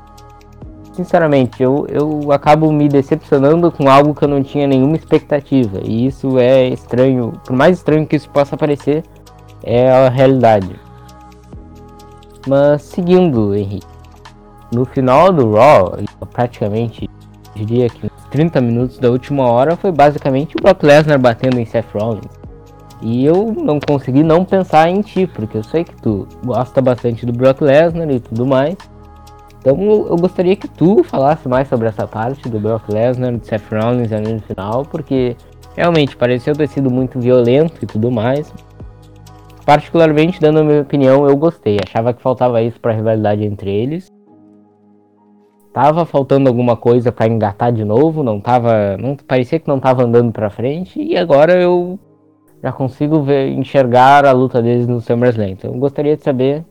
Sinceramente, 0.93 1.63
eu, 1.63 1.85
eu 1.91 2.31
acabo 2.31 2.71
me 2.71 2.89
decepcionando 2.89 3.73
com 3.73 3.91
algo 3.91 4.15
que 4.15 4.23
eu 4.23 4.29
não 4.29 4.43
tinha 4.43 4.67
nenhuma 4.67 4.97
expectativa. 4.97 5.81
E 5.83 6.07
isso 6.07 6.39
é 6.39 6.69
estranho. 6.69 7.33
Por 7.45 7.57
mais 7.57 7.79
estranho 7.79 8.07
que 8.07 8.15
isso 8.15 8.31
possa 8.31 8.57
parecer, 8.57 9.03
é 9.67 9.91
a 9.91 10.09
realidade. 10.09 10.71
Mas 12.47 12.83
seguindo, 12.83 13.55
Henrique. 13.55 13.85
No 14.73 14.85
final 14.85 15.33
do 15.33 15.55
Raw, 15.55 15.99
praticamente, 16.33 17.11
diria 17.55 17.89
que 17.89 18.07
uns 18.07 18.25
30 18.31 18.61
minutos 18.61 18.99
da 18.99 19.11
última 19.11 19.49
hora 19.51 19.77
foi 19.77 19.91
basicamente 19.91 20.57
o 20.57 20.63
Brock 20.63 20.83
Lesnar 20.85 21.19
batendo 21.19 21.59
em 21.59 21.65
Seth 21.65 21.87
Rollins. 21.93 22.31
E 23.03 23.25
eu 23.25 23.53
não 23.53 23.79
consegui 23.81 24.23
não 24.23 24.45
pensar 24.45 24.89
em 24.89 25.03
ti, 25.03 25.27
porque 25.27 25.59
eu 25.59 25.65
sei 25.65 25.85
que 25.85 25.95
tu 26.01 26.27
gosta 26.45 26.81
bastante 26.81 27.27
do 27.27 27.33
Brock 27.33 27.61
Lesnar 27.61 28.11
e 28.11 28.21
tudo 28.21 28.47
mais. 28.47 28.77
Então 29.61 29.77
eu 29.81 30.17
gostaria 30.17 30.55
que 30.55 30.69
tu 30.69 31.03
falasse 31.03 31.49
mais 31.49 31.69
sobre 31.69 31.89
essa 31.89 32.07
parte 32.07 32.49
do 32.49 32.61
Brock 32.61 32.89
Lesnar, 32.89 33.37
do 33.37 33.45
Seth 33.45 33.65
Rollins 33.71 34.13
ali 34.13 34.33
no 34.33 34.41
final, 34.41 34.85
porque 34.85 35.37
realmente 35.77 36.17
pareceu 36.17 36.55
ter 36.55 36.69
sido 36.69 36.91
muito 36.91 37.19
violento 37.19 37.75
e 37.83 37.87
tudo 37.87 38.11
mais. 38.11 38.53
Particularmente, 39.67 40.41
dando 40.41 40.61
a 40.61 40.65
minha 40.65 40.83
opinião, 40.83 41.29
eu 41.29 41.37
gostei. 41.37 41.77
Achava 41.85 42.15
que 42.15 42.23
faltava 42.23 42.63
isso 42.63 42.81
para 42.81 42.93
a 42.93 42.95
rivalidade 42.95 43.45
entre 43.45 43.69
eles. 43.69 44.09
Tava 45.73 46.07
faltando 46.07 46.49
alguma 46.49 46.77
coisa 46.77 47.11
para 47.11 47.27
engatar 47.27 47.73
de 47.73 47.85
novo, 47.85 48.23
não 48.23 48.41
tava, 48.41 48.97
não 48.97 49.17
parecia 49.17 49.59
que 49.59 49.69
não 49.69 49.79
tava 49.79 50.05
andando 50.05 50.33
para 50.33 50.49
frente 50.49 51.03
e 51.03 51.19
agora 51.19 51.61
eu 51.61 51.99
já 52.63 52.73
consigo 52.73 53.23
ver, 53.23 53.51
enxergar 53.51 54.25
a 54.25 54.33
luta 54.33 54.63
deles 54.63 54.87
no 54.87 55.03
SummerSlam. 55.03 55.51
Então 55.51 55.75
eu 55.75 55.79
gostaria 55.79 56.17
de 56.17 56.23
saber 56.23 56.65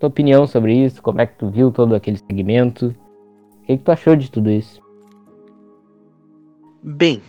tua 0.00 0.08
opinião 0.08 0.46
sobre 0.46 0.74
isso, 0.74 1.02
como 1.02 1.20
é 1.20 1.26
que 1.26 1.38
tu 1.38 1.48
viu 1.50 1.70
todo 1.70 1.94
aquele 1.94 2.18
segmento, 2.18 2.86
o 2.86 3.66
que, 3.66 3.76
que 3.76 3.84
tu 3.84 3.92
achou 3.92 4.16
de 4.16 4.30
tudo 4.30 4.50
isso? 4.50 4.80
Bem, 6.82 7.20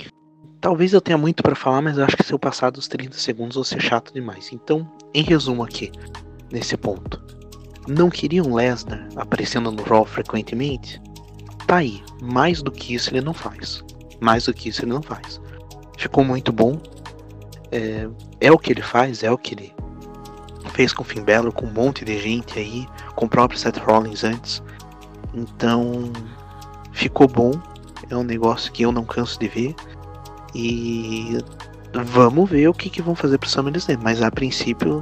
talvez 0.62 0.94
eu 0.94 1.02
tenha 1.02 1.17
muito 1.17 1.44
para 1.44 1.56
falar, 1.56 1.82
mas 1.82 2.00
acho 2.00 2.15
que 2.15 2.24
se 2.24 2.34
eu 2.34 2.39
passar 2.39 2.72
dos 2.72 2.88
30 2.88 3.17
segundos 3.17 3.56
vou 3.56 3.63
ser 3.63 3.82
chato 3.82 4.13
demais. 4.13 4.52
Então, 4.54 4.88
em 5.13 5.24
resumo 5.24 5.63
aqui, 5.63 5.91
nesse 6.52 6.76
ponto. 6.78 7.22
Não 7.88 8.10
queriam 8.10 8.54
Lesnar 8.54 9.08
aparecendo 9.15 9.72
no 9.72 9.84
Raw 9.84 10.06
frequentemente? 10.06 11.02
tá 11.69 11.78
aí. 11.78 12.04
Mais 12.19 12.63
do 12.63 12.72
que 12.72 12.95
isso 12.95 13.12
ele 13.12 13.22
não 13.22 13.34
faz. 13.34 13.84
Mais 14.19 14.45
do 14.45 14.54
que 14.54 14.69
isso 14.69 14.84
ele 14.84 14.91
não 14.91 15.04
faz. 15.04 15.39
Ficou 16.00 16.24
muito 16.24 16.52
bom. 16.52 16.82
É, 17.72 18.10
é 18.41 18.52
o 18.52 18.58
que 18.58 18.74
ele 18.74 18.82
faz, 18.82 19.22
é 19.22 19.32
o 19.32 19.38
que 19.38 19.54
ele 19.54 19.74
fez 20.74 20.91
com 20.91 21.04
o 21.04 21.06
Finn 21.06 21.24
Balor, 21.24 21.52
com 21.52 21.67
um 21.67 21.72
monte 21.72 22.04
de 22.04 22.19
gente 22.19 22.58
aí, 22.58 22.88
com 23.15 23.28
o 23.28 23.30
próprio 23.30 23.60
Seth 23.60 23.78
Rollins 23.78 24.24
antes. 24.24 24.63
Então, 25.36 26.12
ficou 26.91 27.28
bom. 27.28 27.52
É 28.10 28.17
um 28.17 28.24
negócio 28.24 28.72
que 28.72 28.82
eu 28.82 28.91
não 28.91 29.06
canso 29.06 29.39
de 29.39 29.48
ver. 29.48 29.76
E 30.56 31.38
vamos 31.93 32.49
ver 32.49 32.67
o 32.67 32.73
que, 32.73 32.89
que 32.89 33.02
vão 33.02 33.15
fazer 33.15 33.38
pro 33.38 33.49
SummerSlam. 33.49 33.99
Mas 34.02 34.21
a 34.21 34.32
princípio, 34.32 35.02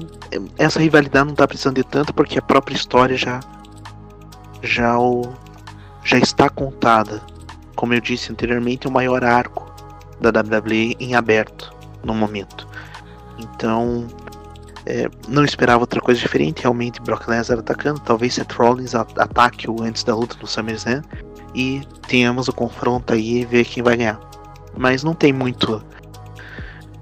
essa 0.57 0.79
rivalidade 0.79 1.27
não 1.27 1.35
tá 1.35 1.47
precisando 1.47 1.75
de 1.75 1.83
tanto 1.83 2.13
porque 2.13 2.39
a 2.39 2.41
própria 2.41 2.75
história 2.75 3.17
já 3.17 3.39
já 4.61 4.97
o 4.97 5.33
já 6.03 6.17
está 6.17 6.49
contada. 6.49 7.21
Como 7.75 7.93
eu 7.93 8.01
disse 8.01 8.31
anteriormente, 8.31 8.87
o 8.87 8.91
maior 8.91 9.23
arco 9.23 9.69
da 10.19 10.29
WWE 10.29 10.95
em 10.99 11.15
aberto 11.15 11.75
no 12.03 12.13
momento. 12.13 12.67
Então, 13.37 14.07
é, 14.85 15.09
não 15.27 15.43
esperava 15.43 15.81
outra 15.81 15.99
coisa 15.99 16.19
diferente. 16.19 16.61
Realmente, 16.61 17.01
Brock 17.01 17.27
Lesnar 17.27 17.59
atacando. 17.59 17.99
Talvez 17.99 18.33
Seth 18.33 18.53
Rollins 18.53 18.95
ataque-o 18.95 19.83
antes 19.83 20.03
da 20.03 20.15
luta 20.15 20.35
no 20.41 20.47
SummerSlam. 20.47 21.03
E 21.53 21.81
tenhamos 22.07 22.47
o 22.47 22.53
confronto 22.53 23.13
aí 23.13 23.41
e 23.41 23.45
ver 23.45 23.65
quem 23.65 23.83
vai 23.83 23.97
ganhar. 23.97 24.19
Mas 24.77 25.03
não 25.03 25.13
tem 25.13 25.33
muito. 25.33 25.83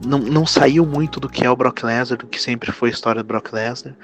Não, 0.03 0.19
não 0.19 0.45
saiu 0.45 0.86
muito 0.86 1.19
do 1.19 1.29
que 1.29 1.45
é 1.45 1.49
o 1.49 1.55
Brock 1.55 1.84
Lesnar, 1.84 2.17
do 2.17 2.27
que 2.27 2.41
sempre 2.41 2.71
foi 2.71 2.89
a 2.89 2.91
história 2.91 3.23
do 3.23 3.27
Brock 3.27 3.53
Lesnar 3.53 3.95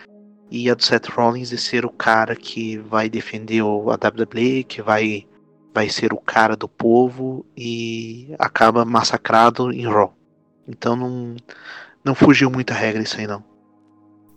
e 0.51 0.69
a 0.69 0.75
do 0.75 0.83
Seth 0.83 1.07
Rollins 1.07 1.49
de 1.49 1.57
ser 1.57 1.85
o 1.85 1.89
cara 1.89 2.35
que 2.35 2.77
vai 2.77 3.09
defender 3.09 3.61
o, 3.61 3.89
a 3.89 3.95
WWE, 3.95 4.65
que 4.65 4.81
vai, 4.81 5.25
vai 5.73 5.87
ser 5.87 6.11
o 6.11 6.17
cara 6.17 6.57
do 6.57 6.67
povo 6.67 7.45
e 7.55 8.35
acaba 8.37 8.83
massacrado 8.83 9.71
em 9.71 9.87
Raw. 9.87 10.13
Então 10.67 10.95
não, 10.95 11.35
não 12.03 12.13
fugiu 12.13 12.51
muita 12.51 12.73
regra 12.73 13.01
isso 13.01 13.17
aí 13.17 13.25
não. 13.25 13.41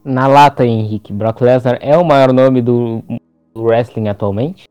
Na 0.05 0.29
lata, 0.29 0.65
Henrique, 0.65 1.13
Brock 1.13 1.41
Lesnar 1.41 1.79
é 1.81 1.97
o 1.97 2.05
maior 2.05 2.33
nome 2.33 2.63
do, 2.63 3.03
do 3.53 3.63
wrestling 3.63 4.09
atualmente? 4.09 4.69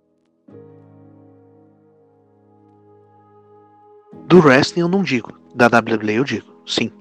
Do 4.28 4.40
wrestling 4.40 4.82
eu 4.82 4.88
não 4.88 5.04
digo, 5.04 5.34
da 5.54 5.66
WWE 5.66 6.14
eu 6.14 6.24
digo, 6.24 6.53
sim. 6.66 6.92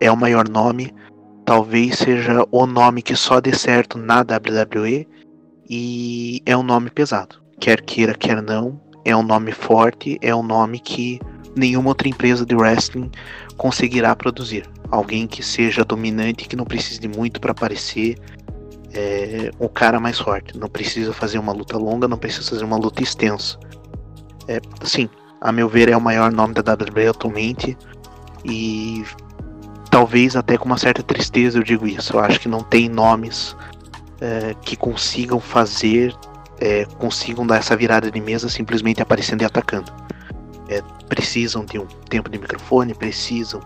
É 0.00 0.10
o 0.10 0.16
maior 0.16 0.48
nome 0.48 0.94
talvez 1.48 1.96
seja 1.96 2.46
o 2.50 2.66
nome 2.66 3.00
que 3.00 3.16
só 3.16 3.40
dê 3.40 3.54
certo 3.54 3.96
na 3.96 4.20
WWE 4.20 5.08
e 5.68 6.42
é 6.44 6.54
um 6.54 6.62
nome 6.62 6.90
pesado. 6.90 7.36
Quer 7.58 7.80
queira, 7.80 8.12
quer 8.12 8.42
não, 8.42 8.78
é 9.02 9.16
um 9.16 9.22
nome 9.22 9.50
forte, 9.52 10.18
é 10.20 10.34
um 10.34 10.42
nome 10.42 10.78
que 10.78 11.18
nenhuma 11.56 11.88
outra 11.88 12.06
empresa 12.06 12.44
de 12.44 12.54
wrestling 12.54 13.10
conseguirá 13.56 14.14
produzir. 14.14 14.68
Alguém 14.90 15.26
que 15.26 15.42
seja 15.42 15.86
dominante, 15.86 16.46
que 16.46 16.54
não 16.54 16.66
precise 16.66 17.00
de 17.00 17.08
muito 17.08 17.40
para 17.40 17.52
aparecer, 17.52 18.18
é, 18.92 19.50
o 19.58 19.70
cara 19.70 19.98
mais 19.98 20.18
forte. 20.18 20.58
Não 20.58 20.68
precisa 20.68 21.14
fazer 21.14 21.38
uma 21.38 21.52
luta 21.52 21.78
longa, 21.78 22.06
não 22.06 22.18
precisa 22.18 22.50
fazer 22.50 22.64
uma 22.64 22.76
luta 22.76 23.02
extensa. 23.02 23.58
É, 24.46 24.60
sim, 24.82 25.08
a 25.40 25.50
meu 25.50 25.66
ver 25.66 25.88
é 25.88 25.96
o 25.96 26.00
maior 26.00 26.30
nome 26.30 26.52
da 26.52 26.74
WWE 26.74 27.08
atualmente 27.08 27.74
e 28.44 29.04
talvez 29.90 30.36
até 30.36 30.56
com 30.56 30.64
uma 30.64 30.78
certa 30.78 31.02
tristeza 31.02 31.58
eu 31.58 31.62
digo 31.62 31.86
isso. 31.86 32.16
Eu 32.16 32.20
acho 32.20 32.40
que 32.40 32.48
não 32.48 32.62
tem 32.62 32.88
nomes 32.88 33.56
é, 34.20 34.54
que 34.62 34.76
consigam 34.76 35.40
fazer, 35.40 36.14
é, 36.60 36.84
consigam 36.98 37.46
dar 37.46 37.56
essa 37.56 37.76
virada 37.76 38.10
de 38.10 38.20
mesa 38.20 38.48
simplesmente 38.48 39.02
aparecendo 39.02 39.42
e 39.42 39.44
atacando. 39.44 39.92
É, 40.68 40.82
precisam 41.08 41.64
de 41.64 41.78
um 41.78 41.86
tempo 42.08 42.28
de 42.28 42.38
microfone, 42.38 42.94
precisam 42.94 43.60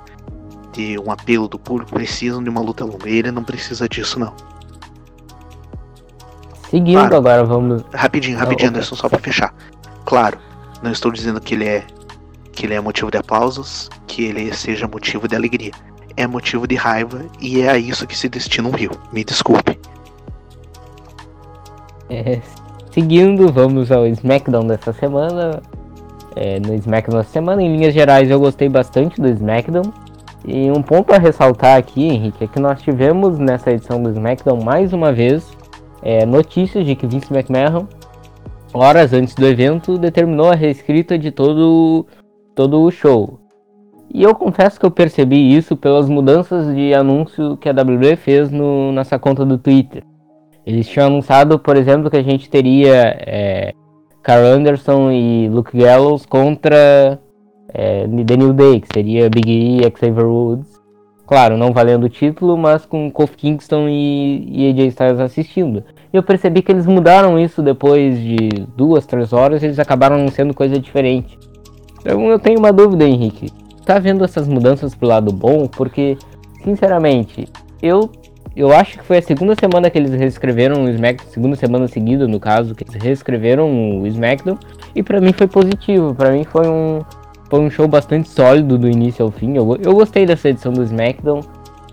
de 0.72 0.98
um 0.98 1.10
apelo 1.10 1.48
do 1.48 1.58
público, 1.58 1.92
precisam 1.92 2.42
de 2.42 2.48
uma 2.48 2.60
luta 2.60 2.84
longa. 2.84 3.08
Ele 3.08 3.30
não 3.30 3.44
precisa 3.44 3.88
disso, 3.88 4.18
não. 4.18 4.34
Seguindo 6.70 7.00
claro, 7.00 7.16
agora, 7.16 7.44
vamos. 7.44 7.82
Rapidinho, 7.92 8.38
rapidinho, 8.38 8.70
Anderson, 8.70 8.94
só 8.94 9.08
para 9.08 9.18
fechar. 9.18 9.54
Claro, 10.06 10.38
não 10.82 10.90
estou 10.90 11.12
dizendo 11.12 11.40
que 11.40 11.54
ele 11.54 11.66
é 11.66 11.84
que 12.62 12.66
ele 12.66 12.74
é 12.74 12.80
motivo 12.80 13.10
de 13.10 13.18
aplausos, 13.18 13.90
que 14.06 14.22
ele 14.24 14.54
seja 14.54 14.86
motivo 14.86 15.26
de 15.26 15.34
alegria 15.34 15.72
é 16.16 16.26
motivo 16.26 16.66
de 16.66 16.74
raiva 16.74 17.24
e 17.40 17.60
é 17.60 17.70
a 17.70 17.78
isso 17.78 18.06
que 18.06 18.16
se 18.16 18.28
destina 18.28 18.68
um 18.68 18.70
rio. 18.72 18.92
Me 19.12 19.24
desculpe. 19.24 19.78
É, 22.08 22.40
seguindo, 22.92 23.50
vamos 23.52 23.90
ao 23.90 24.06
SmackDown 24.06 24.66
dessa 24.66 24.92
semana. 24.92 25.60
É, 26.36 26.60
no 26.60 26.74
SmackDown 26.74 27.18
dessa 27.18 27.32
semana, 27.32 27.62
em 27.62 27.76
linhas 27.76 27.94
gerais, 27.94 28.30
eu 28.30 28.38
gostei 28.38 28.68
bastante 28.68 29.20
do 29.20 29.28
SmackDown. 29.28 29.92
E 30.44 30.70
um 30.70 30.82
ponto 30.82 31.12
a 31.12 31.18
ressaltar 31.18 31.78
aqui, 31.78 32.06
Henrique, 32.06 32.44
é 32.44 32.46
que 32.46 32.60
nós 32.60 32.82
tivemos 32.82 33.38
nessa 33.38 33.72
edição 33.72 34.02
do 34.02 34.10
SmackDown 34.10 34.62
mais 34.62 34.92
uma 34.92 35.12
vez 35.12 35.50
é, 36.02 36.26
notícias 36.26 36.84
de 36.84 36.94
que 36.94 37.06
Vince 37.06 37.32
McMahon, 37.32 37.86
horas 38.72 39.12
antes 39.12 39.34
do 39.34 39.46
evento, 39.46 39.96
determinou 39.98 40.50
a 40.50 40.54
reescrita 40.54 41.16
de 41.18 41.30
todo, 41.30 42.06
todo 42.54 42.80
o 42.82 42.90
show. 42.90 43.38
E 44.12 44.22
eu 44.22 44.34
confesso 44.34 44.78
que 44.78 44.84
eu 44.84 44.90
percebi 44.90 45.56
isso 45.56 45.76
pelas 45.76 46.08
mudanças 46.08 46.74
de 46.74 46.92
anúncio 46.92 47.56
que 47.56 47.68
a 47.68 47.72
WWE 47.72 48.16
fez 48.16 48.50
no, 48.50 48.92
nessa 48.92 49.18
conta 49.18 49.44
do 49.44 49.56
Twitter. 49.56 50.04
Eles 50.66 50.86
tinham 50.86 51.06
anunciado, 51.06 51.58
por 51.58 51.76
exemplo, 51.76 52.10
que 52.10 52.16
a 52.16 52.22
gente 52.22 52.50
teria 52.50 53.16
é, 53.26 53.72
Carl 54.22 54.44
Anderson 54.44 55.10
e 55.10 55.48
Luke 55.48 55.76
Gallows 55.76 56.26
contra 56.26 57.18
é, 57.72 58.06
Day, 58.06 58.80
que 58.80 58.88
seria 58.92 59.30
Big 59.30 59.50
E 59.50 59.80
e 59.80 59.92
Xavier 59.98 60.26
Woods. 60.26 60.80
Claro, 61.26 61.56
não 61.56 61.72
valendo 61.72 62.04
o 62.04 62.10
título, 62.10 62.58
mas 62.58 62.84
com 62.84 63.10
Kofi 63.10 63.36
Kingston 63.36 63.88
e, 63.88 64.46
e 64.50 64.70
AJ 64.70 64.88
Styles 64.88 65.20
assistindo. 65.20 65.82
E 66.12 66.16
eu 66.16 66.22
percebi 66.22 66.60
que 66.60 66.70
eles 66.70 66.86
mudaram 66.86 67.38
isso 67.38 67.62
depois 67.62 68.20
de 68.20 68.50
duas, 68.76 69.06
três 69.06 69.32
horas, 69.32 69.62
eles 69.62 69.78
acabaram 69.78 70.16
anunciando 70.16 70.52
coisa 70.52 70.78
diferente. 70.78 71.38
Então 72.02 72.28
eu 72.28 72.38
tenho 72.38 72.58
uma 72.58 72.72
dúvida, 72.72 73.04
Henrique. 73.04 73.50
Tá 73.86 73.98
vendo 73.98 74.24
essas 74.24 74.46
mudanças 74.46 74.94
pro 74.94 75.08
lado 75.08 75.32
bom, 75.32 75.66
porque, 75.66 76.18
sinceramente, 76.62 77.48
eu 77.80 78.10
eu 78.54 78.70
acho 78.70 78.98
que 78.98 79.04
foi 79.04 79.16
a 79.16 79.22
segunda 79.22 79.54
semana 79.54 79.88
que 79.88 79.96
eles 79.96 80.12
reescreveram 80.12 80.84
o 80.84 80.90
SmackDown, 80.90 81.30
segunda 81.30 81.56
semana 81.56 81.88
seguida, 81.88 82.28
no 82.28 82.38
caso, 82.38 82.74
que 82.74 82.84
eles 82.84 83.02
reescreveram 83.02 84.00
o 84.02 84.06
SmackDown, 84.06 84.58
e 84.94 85.02
para 85.02 85.22
mim 85.22 85.32
foi 85.32 85.46
positivo, 85.46 86.14
para 86.14 86.32
mim 86.32 86.44
foi 86.44 86.68
um 86.68 87.00
foi 87.48 87.60
um 87.60 87.70
show 87.70 87.86
bastante 87.86 88.28
sólido 88.30 88.78
do 88.78 88.88
início 88.88 89.24
ao 89.24 89.30
fim. 89.30 89.56
Eu, 89.56 89.76
eu 89.82 89.94
gostei 89.94 90.24
dessa 90.24 90.48
edição 90.48 90.72
do 90.72 90.82
SmackDown. 90.82 91.40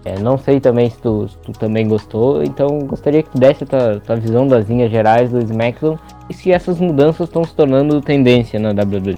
É, 0.05 0.17
não 0.17 0.37
sei 0.37 0.61
também 0.61 0.89
se 0.89 0.97
tu, 0.99 1.27
se 1.27 1.37
tu, 1.39 1.51
também 1.51 1.85
gostou, 1.85 2.41
então 2.41 2.79
gostaria 2.79 3.21
que 3.21 3.29
tu 3.29 3.37
desse 3.37 3.65
a 3.65 3.67
tua, 3.67 3.99
tua 3.99 4.15
visão 4.15 4.47
das 4.47 4.69
linhas 4.69 4.89
gerais 4.89 5.29
do 5.29 5.39
SmackDown 5.39 5.99
e 6.29 6.33
se 6.33 6.53
essas 6.53 6.79
mudanças 6.79 7.27
estão 7.27 7.43
se 7.43 7.53
tornando 7.53 8.01
tendência 8.01 8.57
na 8.57 8.69
WWE 8.69 9.17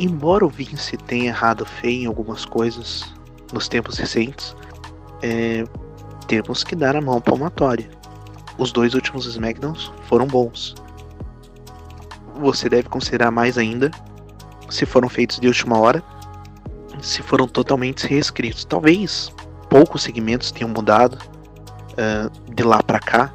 embora 0.00 0.44
o 0.44 0.48
Vince 0.48 0.96
tenha 0.96 1.26
errado 1.26 1.66
feio 1.66 2.02
em 2.02 2.06
algumas 2.06 2.44
coisas 2.44 3.12
nos 3.52 3.68
tempos 3.68 3.98
recentes, 3.98 4.56
é, 5.22 5.64
temos 6.26 6.64
que 6.64 6.74
dar 6.74 6.96
a 6.96 7.00
mão 7.00 7.20
palmatória. 7.20 7.88
Os 8.56 8.72
dois 8.72 8.94
últimos 8.94 9.26
SmackDowns 9.26 9.92
foram 10.08 10.26
bons. 10.26 10.74
Você 12.40 12.68
deve 12.68 12.88
considerar 12.88 13.30
mais 13.30 13.58
ainda 13.58 13.90
se 14.70 14.86
foram 14.86 15.08
feitos 15.08 15.38
de 15.38 15.48
última 15.48 15.78
hora, 15.78 16.02
se 17.02 17.22
foram 17.22 17.46
totalmente 17.46 18.06
reescritos. 18.06 18.64
Talvez 18.64 19.32
poucos 19.68 20.02
segmentos 20.02 20.50
tenham 20.50 20.70
mudado 20.70 21.18
uh, 21.92 22.54
de 22.54 22.62
lá 22.62 22.82
para 22.82 23.00
cá, 23.00 23.32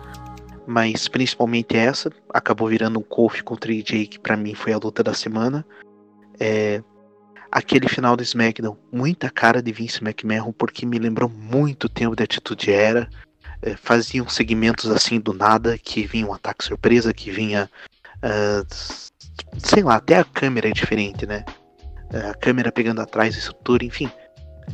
mas 0.65 1.08
principalmente 1.08 1.78
essa 1.78 2.12
acabou 2.34 2.69
virando 2.69 2.99
um 2.99 3.04
Kofi 3.04 3.43
contra 3.43 3.71
AJ, 3.71 4.08
que 4.08 4.19
para 4.19 4.36
mim 4.36 4.56
foi 4.56 4.73
a 4.73 4.78
luta 4.78 5.04
da 5.04 5.13
semana. 5.13 5.65
É, 6.39 6.82
aquele 7.52 7.88
final 7.88 8.17
do 8.17 8.24
SmackDown, 8.24 8.78
muita 8.91 9.30
cara 9.30 9.62
de 9.62 9.71
Vince 9.71 10.04
McMahon, 10.04 10.52
porque 10.52 10.86
me 10.86 11.00
lembrou 11.00 11.30
muito 11.30 11.86
o 11.86 11.89
tempo 11.89 12.15
de 12.15 12.24
Atitude 12.24 12.71
Era. 12.71 13.10
É, 13.62 13.76
faziam 13.78 14.28
segmentos 14.28 14.91
assim 14.91 15.19
do 15.19 15.34
nada, 15.34 15.78
que 15.78 16.06
vinha 16.06 16.28
um 16.28 16.34
ataque 16.34 16.65
surpresa, 16.65 17.13
que 17.13 17.32
vinha. 17.32 17.69
Uh, 18.17 18.65
sei 19.58 19.84
lá, 19.84 19.95
até 19.95 20.19
a 20.19 20.24
câmera 20.24 20.69
é 20.69 20.71
diferente, 20.71 21.26
né? 21.26 21.45
Uh, 22.13 22.32
a 22.32 22.34
câmera 22.34 22.71
pegando 22.71 23.02
atrás, 23.02 23.50
tudo, 23.63 23.84
enfim. 23.84 24.12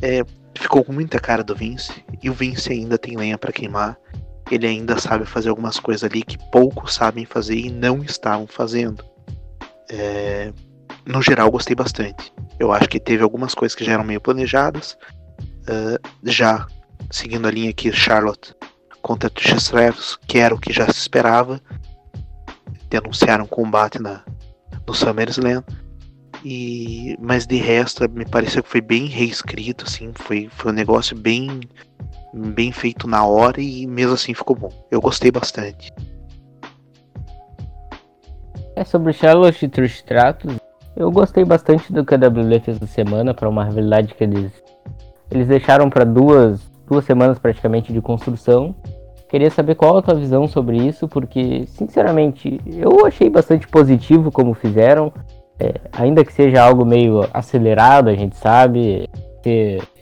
É, 0.00 0.24
ficou 0.58 0.84
com 0.84 0.92
muita 0.92 1.20
cara 1.20 1.44
do 1.44 1.54
Vince. 1.54 2.04
E 2.22 2.28
o 2.28 2.34
Vince 2.34 2.72
ainda 2.72 2.98
tem 2.98 3.16
lenha 3.16 3.38
para 3.38 3.52
queimar. 3.52 3.96
Ele 4.50 4.66
ainda 4.66 4.98
sabe 4.98 5.24
fazer 5.24 5.48
algumas 5.48 5.78
coisas 5.78 6.04
ali 6.04 6.22
que 6.22 6.36
poucos 6.50 6.94
sabem 6.94 7.24
fazer 7.24 7.56
e 7.56 7.70
não 7.70 8.02
estavam 8.02 8.46
fazendo. 8.46 9.04
É, 9.88 10.52
no 11.06 11.22
geral, 11.22 11.50
gostei 11.50 11.74
bastante. 11.74 12.32
Eu 12.58 12.72
acho 12.72 12.88
que 12.88 13.00
teve 13.00 13.22
algumas 13.22 13.54
coisas 13.54 13.74
que 13.74 13.84
já 13.84 13.92
eram 13.92 14.04
meio 14.04 14.20
planejadas. 14.20 14.96
Uh, 15.62 15.98
já 16.24 16.66
seguindo 17.10 17.46
a 17.46 17.50
linha 17.50 17.70
aqui, 17.70 17.92
Charlotte 17.92 18.54
contra 19.00 19.28
Trish 19.28 19.56
Stratus, 19.56 20.18
que 20.26 20.38
era 20.38 20.54
o 20.54 20.60
que 20.60 20.72
já 20.72 20.86
se 20.86 20.98
esperava. 20.98 21.60
Denunciaram 22.88 23.46
combate 23.46 24.00
na, 24.00 24.24
no 24.86 24.94
SummerSlam. 24.94 25.64
E, 26.44 27.16
mas 27.20 27.46
de 27.46 27.56
resto, 27.56 28.08
me 28.10 28.24
pareceu 28.24 28.62
que 28.62 28.68
foi 28.68 28.80
bem 28.80 29.06
reescrito, 29.06 29.84
assim, 29.84 30.12
foi, 30.12 30.48
foi 30.50 30.72
um 30.72 30.74
negócio 30.74 31.16
bem, 31.16 31.60
bem 32.34 32.72
feito 32.72 33.06
na 33.06 33.24
hora 33.24 33.60
e 33.60 33.86
mesmo 33.86 34.14
assim 34.14 34.34
ficou 34.34 34.56
bom. 34.56 34.86
Eu 34.90 35.00
gostei 35.00 35.30
bastante. 35.30 35.92
É 38.74 38.84
sobre 38.84 39.12
Charlotte 39.12 39.64
e 39.64 39.68
Trish 39.68 39.96
Stratus, 39.96 40.56
eu 40.96 41.10
gostei 41.10 41.44
bastante 41.44 41.92
do 41.92 42.04
que 42.04 42.14
a 42.14 42.18
WWE 42.18 42.60
fez 42.60 42.76
essa 42.76 42.86
semana 42.86 43.32
para 43.32 43.48
uma 43.48 43.64
rivalidade 43.64 44.14
que 44.14 44.24
eles 44.24 44.52
eles 45.30 45.48
deixaram 45.48 45.88
para 45.88 46.04
duas 46.04 46.60
duas 46.86 47.04
semanas 47.04 47.38
praticamente 47.38 47.92
de 47.92 48.00
construção. 48.00 48.74
Queria 49.28 49.50
saber 49.50 49.76
qual 49.76 49.96
a 49.96 50.02
tua 50.02 50.14
visão 50.14 50.46
sobre 50.46 50.76
isso, 50.76 51.08
porque 51.08 51.64
sinceramente 51.66 52.60
eu 52.66 53.06
achei 53.06 53.30
bastante 53.30 53.66
positivo 53.66 54.30
como 54.30 54.52
fizeram, 54.52 55.10
é, 55.58 55.74
ainda 55.90 56.22
que 56.22 56.32
seja 56.32 56.62
algo 56.62 56.84
meio 56.84 57.26
acelerado, 57.32 58.10
a 58.10 58.14
gente 58.14 58.36
sabe. 58.36 59.08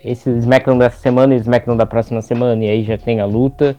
Esse 0.04 0.28
SmackDown 0.30 0.76
dessa 0.76 0.98
semana 0.98 1.34
e 1.34 1.38
SmackDown 1.38 1.76
da 1.76 1.86
próxima 1.86 2.20
semana, 2.20 2.62
e 2.62 2.68
aí 2.68 2.82
já 2.82 2.98
tem 2.98 3.20
a 3.20 3.24
luta. 3.24 3.74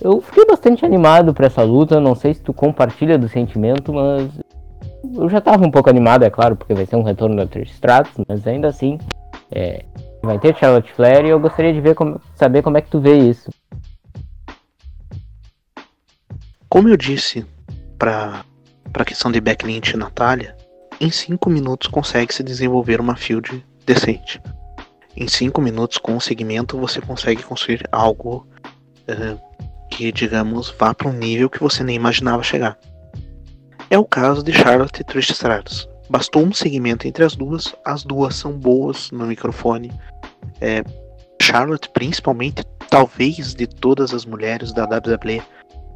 Eu 0.00 0.22
fiquei 0.22 0.46
bastante 0.46 0.86
animado 0.86 1.34
para 1.34 1.48
essa 1.48 1.62
luta, 1.62 2.00
não 2.00 2.14
sei 2.14 2.32
se 2.32 2.40
tu 2.40 2.54
compartilha 2.54 3.18
do 3.18 3.28
sentimento, 3.28 3.92
mas 3.92 4.30
eu 5.14 5.28
já 5.28 5.40
tava 5.40 5.66
um 5.66 5.70
pouco 5.70 5.90
animado, 5.90 6.24
é 6.24 6.30
claro, 6.30 6.56
porque 6.56 6.74
vai 6.74 6.86
ser 6.86 6.96
um 6.96 7.02
retorno 7.02 7.36
da 7.36 7.46
Trish 7.46 7.72
Stratus, 7.72 8.12
mas 8.28 8.46
ainda 8.46 8.68
assim, 8.68 8.98
é, 9.50 9.84
vai 10.22 10.38
ter 10.38 10.56
Charlotte 10.56 10.92
Flair 10.92 11.24
e 11.24 11.30
eu 11.30 11.40
gostaria 11.40 11.72
de 11.72 11.80
ver 11.80 11.94
como, 11.94 12.20
saber 12.34 12.62
como 12.62 12.76
é 12.76 12.80
que 12.80 12.90
tu 12.90 13.00
vê 13.00 13.16
isso. 13.16 13.50
Como 16.68 16.88
eu 16.88 16.96
disse 16.96 17.44
para 17.98 18.44
a 18.94 19.04
questão 19.04 19.30
de 19.32 19.40
Beck 19.40 19.64
Lynch 19.66 19.94
e 19.94 19.96
Natália, 19.96 20.56
em 21.00 21.10
5 21.10 21.50
minutos 21.50 21.88
consegue 21.88 22.32
se 22.32 22.42
desenvolver 22.42 23.00
uma 23.00 23.16
field 23.16 23.64
decente. 23.84 24.40
Em 25.16 25.26
5 25.26 25.60
minutos 25.60 25.98
com 25.98 26.16
o 26.16 26.20
segmento 26.20 26.78
você 26.78 27.00
consegue 27.00 27.42
construir 27.42 27.82
algo 27.90 28.46
uh, 29.08 29.40
que, 29.90 30.12
digamos, 30.12 30.72
vá 30.78 30.94
para 30.94 31.08
um 31.08 31.12
nível 31.12 31.50
que 31.50 31.58
você 31.58 31.82
nem 31.82 31.96
imaginava 31.96 32.42
chegar. 32.42 32.78
É 33.90 33.98
o 33.98 34.04
caso 34.04 34.42
de 34.42 34.52
Charlotte 34.52 35.00
e 35.00 35.04
Trish 35.04 35.30
Stratus. 35.30 35.88
Bastou 36.08 36.44
um 36.44 36.52
segmento 36.52 37.08
entre 37.08 37.24
as 37.24 37.34
duas, 37.34 37.74
as 37.84 38.04
duas 38.04 38.36
são 38.36 38.52
boas 38.52 39.10
no 39.10 39.26
microfone. 39.26 39.92
É, 40.60 40.84
Charlotte, 41.42 41.88
principalmente, 41.88 42.62
talvez 42.88 43.52
de 43.52 43.66
todas 43.66 44.14
as 44.14 44.24
mulheres 44.24 44.72
da 44.72 44.84
WWE, 44.84 45.42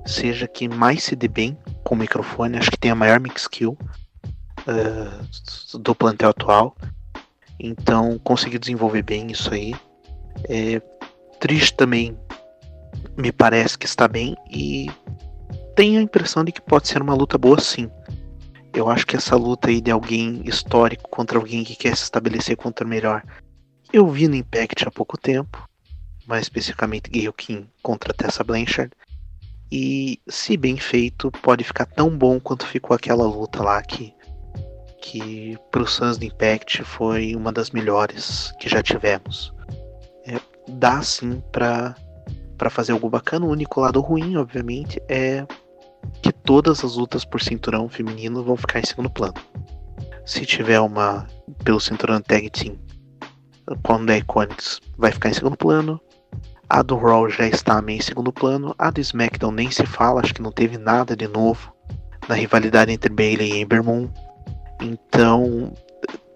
seja 0.05 0.49
que 0.49 0.69
mais 0.69 1.05
se 1.05 1.15
dê 1.15 1.29
bem 1.29 1.57
com 1.85 1.95
o 1.95 1.99
microfone. 1.99 2.59
Acho 2.59 2.73
que 2.73 2.79
tem 2.79 2.91
a 2.91 2.97
maior 2.97 3.21
mix 3.21 3.43
skill 3.43 3.79
uh, 4.67 5.79
do 5.79 5.95
plantel 5.95 6.31
atual. 6.31 6.77
Então 7.61 8.19
conseguiu 8.25 8.59
desenvolver 8.59 9.03
bem 9.03 9.31
isso 9.31 9.55
aí. 9.55 9.73
É, 10.49 10.83
Trish 11.39 11.71
também 11.71 12.19
me 13.17 13.31
parece 13.31 13.79
que 13.79 13.87
está 13.87 14.09
bem 14.09 14.37
e 14.51 14.91
tenho 15.75 15.99
a 15.99 16.03
impressão 16.03 16.45
de 16.45 16.53
que 16.53 16.61
pode 16.61 16.89
ser 16.89 17.03
uma 17.03 17.15
luta 17.15 17.37
boa 17.37 17.61
sim. 17.61 17.91
Eu 18.73 18.89
acho 18.89 19.07
que 19.07 19.17
essa 19.17 19.37
luta 19.37 19.69
aí 19.69 19.81
de 19.81 19.91
alguém 19.91 20.43
histórico 20.45 21.09
contra 21.09 21.39
alguém 21.39 21.63
que 21.63 21.77
quer 21.77 21.97
se 21.97 22.05
estabelecer 22.05 22.57
contra 22.57 22.85
o 22.85 22.89
melhor. 22.89 23.23
Eu 23.93 24.09
vi 24.09 24.27
no 24.27 24.35
Impact 24.35 24.87
há 24.87 24.91
pouco 24.91 25.17
tempo, 25.17 25.69
mais 26.27 26.43
especificamente 26.43 27.11
Gayle 27.11 27.33
King 27.33 27.69
contra 27.83 28.13
Tessa 28.13 28.43
Blanchard. 28.43 28.91
E 29.71 30.21
se 30.29 30.57
bem 30.57 30.77
feito, 30.77 31.31
pode 31.31 31.65
ficar 31.65 31.87
tão 31.87 32.11
bom 32.17 32.41
quanto 32.41 32.67
ficou 32.67 32.95
aquela 32.95 33.25
luta 33.25 33.63
lá 33.63 33.83
que, 33.83 34.13
que 35.01 35.57
pro 35.71 35.87
Suns 35.87 36.19
do 36.19 36.25
Impact 36.25 36.83
foi 36.85 37.35
uma 37.37 37.53
das 37.53 37.71
melhores 37.71 38.53
que 38.59 38.69
já 38.69 38.83
tivemos. 38.83 39.53
É, 40.27 40.41
dá 40.69 41.03
sim 41.03 41.41
pra, 41.53 41.95
pra 42.57 42.71
fazer 42.71 42.93
algo 42.93 43.09
bacana. 43.09 43.47
O 43.47 43.51
único 43.51 43.81
lado 43.81 44.01
ruim, 44.01 44.37
obviamente, 44.37 45.01
é 45.09 45.47
todas 46.45 46.85
as 46.85 46.97
lutas 46.97 47.25
por 47.25 47.43
cinturão 47.43 47.89
feminino 47.89 48.45
vão 48.45 48.57
ficar 48.57 48.81
em 48.81 48.87
segundo 48.87 49.11
plano. 49.11 49.35
Se 50.25 50.47
tiver 50.47 50.81
uma 50.81 51.27
pelo 51.65 51.81
cinturão 51.81 52.21
tag 52.21 52.49
team 52.51 52.79
quando 53.83 54.11
é 54.11 54.19
Iconics, 54.19 54.81
vai 54.97 55.11
ficar 55.11 55.31
em 55.31 55.35
segundo 55.35 55.57
plano. 55.57 56.01
A 56.69 56.83
do 56.83 56.97
Raw 56.97 57.29
já 57.29 57.47
está 57.47 57.81
meio 57.81 57.99
em 57.99 58.03
segundo 58.03 58.33
plano. 58.33 58.75
A 58.79 58.91
do 58.91 59.01
SmackDown 59.01 59.53
nem 59.53 59.71
se 59.71 59.87
fala, 59.87 60.21
acho 60.21 60.35
que 60.35 60.43
não 60.43 60.53
teve 60.53 60.77
nada 60.77 61.17
de 61.17 61.29
novo 61.29 61.73
na 62.29 62.35
rivalidade 62.35 62.93
entre 62.93 63.13
Bailey 63.13 63.53
e 63.53 63.61
Ember 63.61 63.83
Moon. 63.83 64.09
Então, 64.81 65.73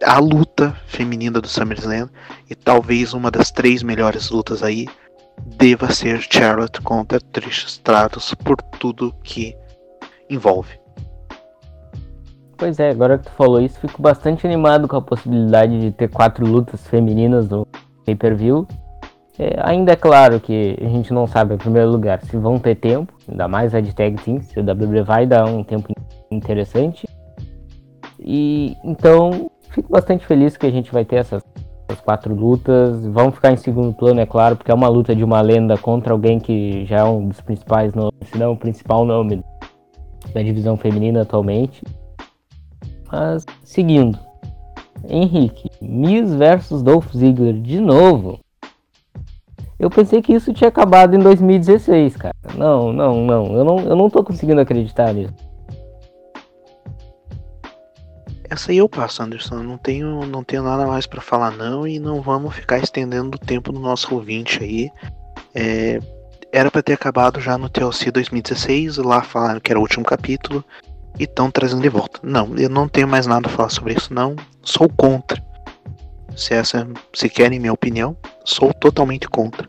a 0.05 0.19
luta 0.19 0.75
feminina 0.87 1.41
do 1.41 1.49
SummerSlam 1.49 2.09
e 2.49 2.55
talvez 2.55 3.13
uma 3.13 3.31
das 3.31 3.51
três 3.51 3.83
melhores 3.83 4.31
lutas 4.31 4.63
aí 4.63 4.87
deva 5.57 5.93
ser 5.93 6.21
Charlotte 6.31 6.81
contra 6.81 7.21
Trish 7.21 7.65
Stratus 7.67 8.35
por 8.35 8.57
tudo 8.79 9.15
que 9.23 9.57
envolve. 10.31 10.79
Pois 12.57 12.81
é, 12.81 12.91
agora 12.91 13.19
que 13.19 13.25
tu 13.25 13.31
falou 13.31 13.61
isso, 13.61 13.79
fico 13.79 14.03
bastante 14.03 14.45
animado 14.45 14.89
com 14.89 14.97
a 14.97 15.01
possibilidade 15.01 15.79
de 15.81 15.93
ter 15.93 16.09
quatro 16.09 16.45
lutas 16.45 16.85
femininas 16.89 17.49
no 17.49 17.65
pay-per-view. 18.05 18.67
É, 19.39 19.57
ainda 19.63 19.93
é 19.93 19.97
claro 19.97 20.41
que 20.41 20.77
a 20.81 20.89
gente 20.89 21.13
não 21.13 21.29
sabe, 21.29 21.55
em 21.55 21.59
primeiro 21.59 21.89
lugar, 21.89 22.21
se 22.23 22.37
vão 22.37 22.59
ter 22.59 22.75
tempo, 22.75 23.13
ainda 23.29 23.47
mais 23.47 23.73
a 23.77 23.81
de 23.81 23.95
tag 23.95 24.21
team, 24.23 24.41
se 24.43 24.59
o 24.59 24.63
WWE 24.63 25.03
vai 25.03 25.25
dar 25.25 25.45
um 25.47 25.63
tempo 25.63 25.93
interessante. 26.29 27.07
E 28.19 28.77
então, 28.83 29.49
fico 29.71 29.93
bastante 29.93 30.27
feliz 30.27 30.57
que 30.57 30.67
a 30.67 30.71
gente 30.73 30.91
vai 30.93 31.05
ter 31.05 31.17
essas, 31.17 31.45
essas 31.89 32.03
quatro 32.03 32.35
lutas. 32.35 33.07
Vão 33.07 33.31
ficar 33.31 33.53
em 33.53 33.57
segundo 33.57 33.95
plano, 33.95 34.19
é 34.19 34.27
claro, 34.27 34.57
porque 34.57 34.73
é 34.73 34.75
uma 34.75 34.89
luta 34.89 35.15
de 35.15 35.23
uma 35.23 35.41
lenda 35.41 35.79
contra 35.79 36.13
alguém 36.13 36.41
que 36.41 36.85
já 36.87 36.99
é 36.99 37.05
um 37.05 37.29
dos 37.29 37.41
principais 37.41 37.95
nomes, 37.95 38.15
se 38.25 38.37
não 38.37 38.51
o 38.51 38.57
principal 38.57 39.05
nome 39.05 39.45
da 40.33 40.43
divisão 40.43 40.77
feminina 40.77 41.23
atualmente. 41.23 41.83
Mas, 43.11 43.45
seguindo. 43.65 44.19
Henrique, 45.09 45.71
Miz 45.81 46.35
versus 46.35 46.83
Dolph 46.83 47.13
Ziggler 47.15 47.55
de 47.55 47.81
novo. 47.81 48.41
Eu 49.79 49.89
pensei 49.89 50.21
que 50.21 50.33
isso 50.33 50.53
tinha 50.53 50.69
acabado 50.69 51.15
em 51.15 51.21
2016, 51.21 52.17
cara. 52.17 52.35
Não, 52.57 52.93
não, 52.93 53.25
não. 53.25 53.55
Eu 53.55 53.65
não, 53.65 53.79
eu 53.81 53.97
não 53.97 54.11
tô 54.11 54.25
conseguindo 54.25 54.61
acreditar 54.61 55.13
nisso. 55.15 55.33
Essa 58.51 58.73
aí 58.73 58.79
eu 58.79 58.89
passo, 58.89 59.23
Anderson. 59.23 59.63
Não 59.63 59.79
tenho, 59.79 60.27
não 60.27 60.43
tenho 60.43 60.63
nada 60.63 60.87
mais 60.87 61.07
para 61.07 61.21
falar 61.21 61.53
não 61.53 61.87
e 61.87 62.01
não 62.01 62.21
vamos 62.21 62.55
ficar 62.55 62.79
estendendo 62.79 63.37
o 63.37 63.39
tempo 63.39 63.71
do 63.71 63.79
nosso 63.79 64.15
ouvinte 64.15 64.63
aí. 64.65 64.91
É, 65.55 66.01
era 66.53 66.71
para 66.71 66.83
ter 66.83 66.95
acabado 66.95 67.41
já 67.41 67.59
no 67.59 67.69
TLC 67.69 68.11
2016, 68.11 68.97
lá 68.99 69.23
falaram 69.23 69.61
que 69.61 69.71
era 69.71 69.79
o 69.79 69.83
último 69.83 70.05
capítulo 70.05 70.65
e 71.19 71.25
estão 71.25 71.51
trazendo 71.51 71.83
de 71.83 71.89
volta. 71.89 72.21
Não, 72.23 72.57
eu 72.57 72.69
não 72.69 72.89
tenho 72.89 73.09
mais 73.09 73.27
nada 73.27 73.49
a 73.49 73.51
falar 73.51 73.69
sobre 73.69 73.95
isso, 73.95 74.13
não. 74.15 74.37
Sou 74.63 74.89
contra. 74.89 75.43
Se 76.35 76.55
essa, 76.55 76.87
se 77.13 77.29
querem 77.29 77.59
minha 77.59 77.73
opinião, 77.73 78.17
sou 78.45 78.73
totalmente 78.73 79.29
contra. 79.29 79.69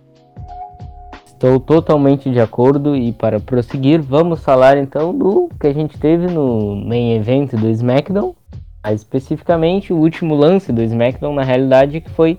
Estou 1.25 1.59
totalmente 1.59 2.29
de 2.29 2.39
acordo 2.39 2.95
e 2.95 3.13
para 3.13 3.39
prosseguir, 3.39 4.01
vamos 4.01 4.41
falar 4.41 4.77
então 4.77 5.17
do 5.17 5.49
que 5.59 5.67
a 5.67 5.73
gente 5.73 5.97
teve 5.97 6.27
no 6.27 6.75
main 6.75 7.15
event 7.15 7.51
do 7.51 7.69
SmackDown, 7.69 8.35
mais 8.83 9.01
especificamente 9.01 9.93
o 9.93 9.97
último 9.97 10.35
lance 10.35 10.71
do 10.73 10.83
SmackDown 10.83 11.33
na 11.33 11.43
realidade 11.43 12.01
que 12.01 12.09
foi 12.09 12.37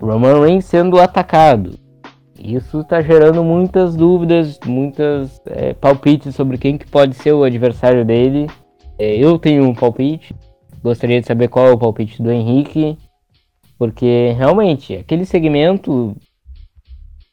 Roman 0.00 0.40
Reigns 0.40 0.64
sendo 0.64 1.00
atacado. 1.00 1.83
Isso 2.38 2.80
está 2.80 3.00
gerando 3.00 3.44
muitas 3.44 3.94
dúvidas, 3.94 4.58
muitas 4.66 5.40
é, 5.46 5.72
palpites 5.72 6.34
sobre 6.34 6.58
quem 6.58 6.76
que 6.76 6.86
pode 6.86 7.14
ser 7.14 7.32
o 7.32 7.44
adversário 7.44 8.04
dele. 8.04 8.48
É, 8.98 9.16
eu 9.16 9.38
tenho 9.38 9.64
um 9.64 9.74
palpite, 9.74 10.34
gostaria 10.82 11.20
de 11.20 11.26
saber 11.26 11.48
qual 11.48 11.66
é 11.68 11.72
o 11.72 11.78
palpite 11.78 12.22
do 12.22 12.30
Henrique, 12.30 12.98
porque 13.78 14.34
realmente 14.36 14.96
aquele 14.96 15.24
segmento 15.24 16.16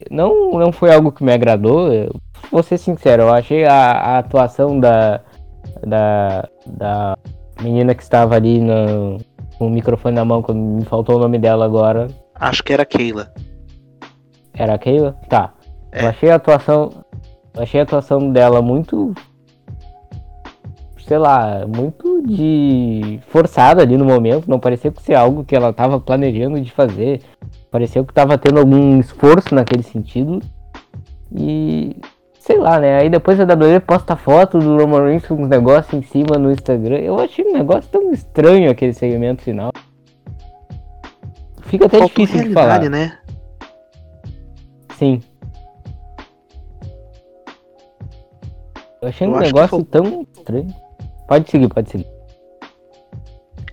não, 0.09 0.51
não 0.51 0.71
foi 0.71 0.93
algo 0.93 1.11
que 1.11 1.23
me 1.23 1.33
agradou. 1.33 1.91
Eu, 1.91 2.15
vou 2.51 2.63
ser 2.63 2.77
sincero, 2.77 3.23
eu 3.23 3.33
achei 3.33 3.65
a, 3.65 3.91
a 3.91 4.17
atuação 4.19 4.79
da, 4.79 5.21
da, 5.85 6.47
da 6.65 7.17
menina 7.61 7.93
que 7.93 8.03
estava 8.03 8.35
ali 8.35 8.59
no, 8.59 9.17
com 9.57 9.67
o 9.67 9.69
microfone 9.69 10.15
na 10.15 10.25
mão, 10.25 10.41
quando 10.41 10.59
me 10.59 10.85
faltou 10.85 11.17
o 11.17 11.19
nome 11.19 11.37
dela 11.37 11.65
agora. 11.65 12.07
Acho 12.35 12.63
que 12.63 12.73
era 12.73 12.85
Keila. 12.85 13.31
Era 14.53 14.75
a 14.75 14.77
Keila? 14.77 15.15
Tá. 15.29 15.53
É. 15.91 16.03
Eu 16.03 16.09
achei 16.09 16.29
a 16.29 16.35
atuação. 16.35 16.89
Eu 17.53 17.63
achei 17.63 17.79
a 17.79 17.83
atuação 17.83 18.31
dela 18.31 18.61
muito. 18.61 19.13
Sei 21.05 21.17
lá, 21.17 21.65
muito 21.67 22.21
de. 22.25 23.19
forçada 23.27 23.81
ali 23.81 23.97
no 23.97 24.05
momento. 24.05 24.49
Não 24.49 24.59
parecia 24.59 24.91
que 24.91 25.01
ser 25.01 25.15
algo 25.15 25.43
que 25.43 25.55
ela 25.55 25.73
tava 25.73 25.99
planejando 25.99 26.59
de 26.61 26.71
fazer. 26.71 27.21
Pareceu 27.69 28.05
que 28.05 28.13
tava 28.13 28.37
tendo 28.37 28.59
algum 28.59 28.99
esforço 28.99 29.53
naquele 29.53 29.83
sentido. 29.83 30.39
E. 31.35 31.95
Sei 32.39 32.57
lá, 32.57 32.79
né? 32.79 32.97
Aí 32.99 33.09
depois 33.09 33.39
a 33.39 33.43
WWE 33.43 33.79
posta 33.81 34.15
foto 34.15 34.57
do 34.57 34.77
Roman 34.77 35.03
Reigns 35.05 35.25
com 35.27 35.35
uns 35.35 35.47
negócios 35.47 35.93
em 35.93 36.01
cima 36.01 36.37
no 36.37 36.51
Instagram. 36.51 36.97
Eu 36.97 37.19
achei 37.19 37.45
um 37.45 37.53
negócio 37.53 37.89
tão 37.91 38.11
estranho 38.11 38.71
aquele 38.71 38.93
segmento 38.93 39.43
final. 39.43 39.71
Fica 41.61 41.85
até 41.85 41.99
Faltou 41.99 42.25
difícil 42.25 42.47
de 42.47 42.53
falar. 42.53 42.89
né? 42.89 43.17
Sim. 45.01 45.19
Eu 49.01 49.07
achei 49.09 49.25
eu 49.25 49.31
um 49.31 49.39
negócio 49.39 49.83
tão 49.85 50.27
estranho. 50.37 50.75
Pode 51.27 51.49
seguir, 51.49 51.69
pode 51.69 51.89
seguir. 51.89 52.07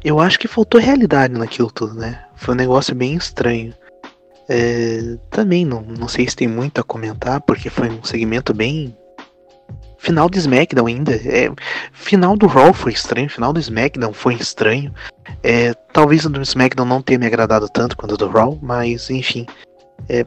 Eu 0.02 0.18
acho 0.20 0.38
que 0.38 0.48
faltou 0.48 0.80
realidade 0.80 1.34
naquilo 1.34 1.70
tudo, 1.70 1.92
né? 1.92 2.24
Foi 2.34 2.54
um 2.54 2.56
negócio 2.56 2.94
bem 2.94 3.14
estranho. 3.14 3.74
É, 4.48 5.18
também 5.28 5.66
não, 5.66 5.82
não 5.82 6.08
sei 6.08 6.26
se 6.26 6.34
tem 6.34 6.48
muito 6.48 6.80
a 6.80 6.84
comentar, 6.84 7.42
porque 7.42 7.68
foi 7.68 7.90
um 7.90 8.02
segmento 8.02 8.54
bem. 8.54 8.96
Final 9.98 10.30
do 10.30 10.38
SmackDown 10.38 10.86
ainda. 10.86 11.14
É, 11.14 11.52
final 11.92 12.38
do 12.38 12.46
Raw 12.46 12.72
foi 12.72 12.92
estranho, 12.92 13.28
final 13.28 13.52
do 13.52 13.60
SmackDown 13.60 14.14
foi 14.14 14.32
estranho. 14.36 14.94
É, 15.42 15.74
talvez 15.92 16.24
o 16.24 16.30
do 16.30 16.40
SmackDown 16.40 16.86
não 16.86 17.02
tenha 17.02 17.18
me 17.18 17.26
agradado 17.26 17.68
tanto 17.68 17.98
quanto 17.98 18.14
o 18.14 18.16
do 18.16 18.28
Raw, 18.28 18.58
mas 18.62 19.10
enfim. 19.10 19.44
É, 20.08 20.24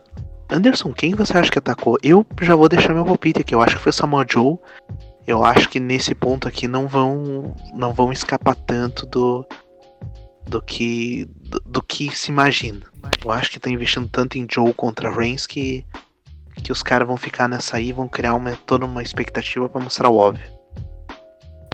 Anderson, 0.52 0.92
quem 0.92 1.16
você 1.16 1.38
acha 1.38 1.50
que 1.50 1.58
atacou? 1.58 1.98
Eu 2.04 2.26
já 2.42 2.56
vou 2.56 2.68
deixar 2.68 2.94
meu 2.94 3.06
palpite 3.06 3.40
aqui. 3.40 3.56
Eu 3.56 3.62
acho 3.62 3.78
que 3.78 3.82
foi 3.82 3.92
Samuel 3.92 4.26
Joe. 4.30 4.58
Eu 5.26 5.46
acho 5.46 5.70
que 5.70 5.80
nesse 5.80 6.14
ponto 6.14 6.48
aqui 6.48 6.68
não 6.68 6.88
vão 6.88 7.56
não 7.74 7.94
vão 7.94 8.12
escapar 8.12 8.56
tanto 8.56 9.06
do 9.06 9.46
do 10.48 10.62
que 10.62 11.26
do, 11.42 11.62
do 11.66 11.82
que 11.82 12.14
se 12.16 12.32
imagina. 12.32 12.82
Eu 13.24 13.32
acho 13.32 13.50
que 13.50 13.60
tá 13.60 13.70
investindo 13.70 14.10
tanto 14.10 14.38
em 14.38 14.46
Joe 14.50 14.74
contra 14.74 15.10
Reigns 15.10 15.48
que 15.48 15.86
que 16.62 16.72
os 16.72 16.84
caras 16.84 17.08
vão 17.08 17.18
ficar 17.18 17.48
nessa 17.48 17.78
aí, 17.78 17.94
vão 17.94 18.08
criar 18.08 18.36
uma, 18.36 18.52
toda 18.66 18.86
uma 18.86 19.02
expectativa 19.02 19.70
para 19.70 19.82
mostrar 19.82 20.10
o 20.10 20.18
óbvio. 20.18 20.46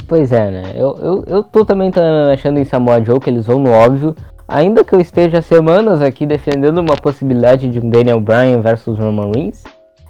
Pois 0.08 0.32
é, 0.32 0.52
né? 0.52 0.74
Eu, 0.76 0.98
eu, 1.00 1.24
eu 1.28 1.44
tô 1.44 1.66
também 1.66 1.92
achando 2.32 2.60
em 2.60 2.66
Samoa 2.66 3.04
Joe 3.04 3.20
que 3.20 3.30
eles 3.30 3.46
vão 3.46 3.60
no 3.60 3.72
óbvio, 3.72 4.16
Ainda 4.48 4.82
que 4.84 4.96
eu 4.96 5.02
esteja 5.02 5.42
semanas 5.42 6.02
aqui 6.02 6.26
defendendo 6.26 6.78
uma 6.78 6.96
possibilidade 6.96 7.68
de 7.68 7.80
um 7.80 7.90
Daniel 7.90 8.22
Bryan 8.22 8.62
versus 8.62 8.98
Roman 8.98 9.30
Reigns, 9.36 9.64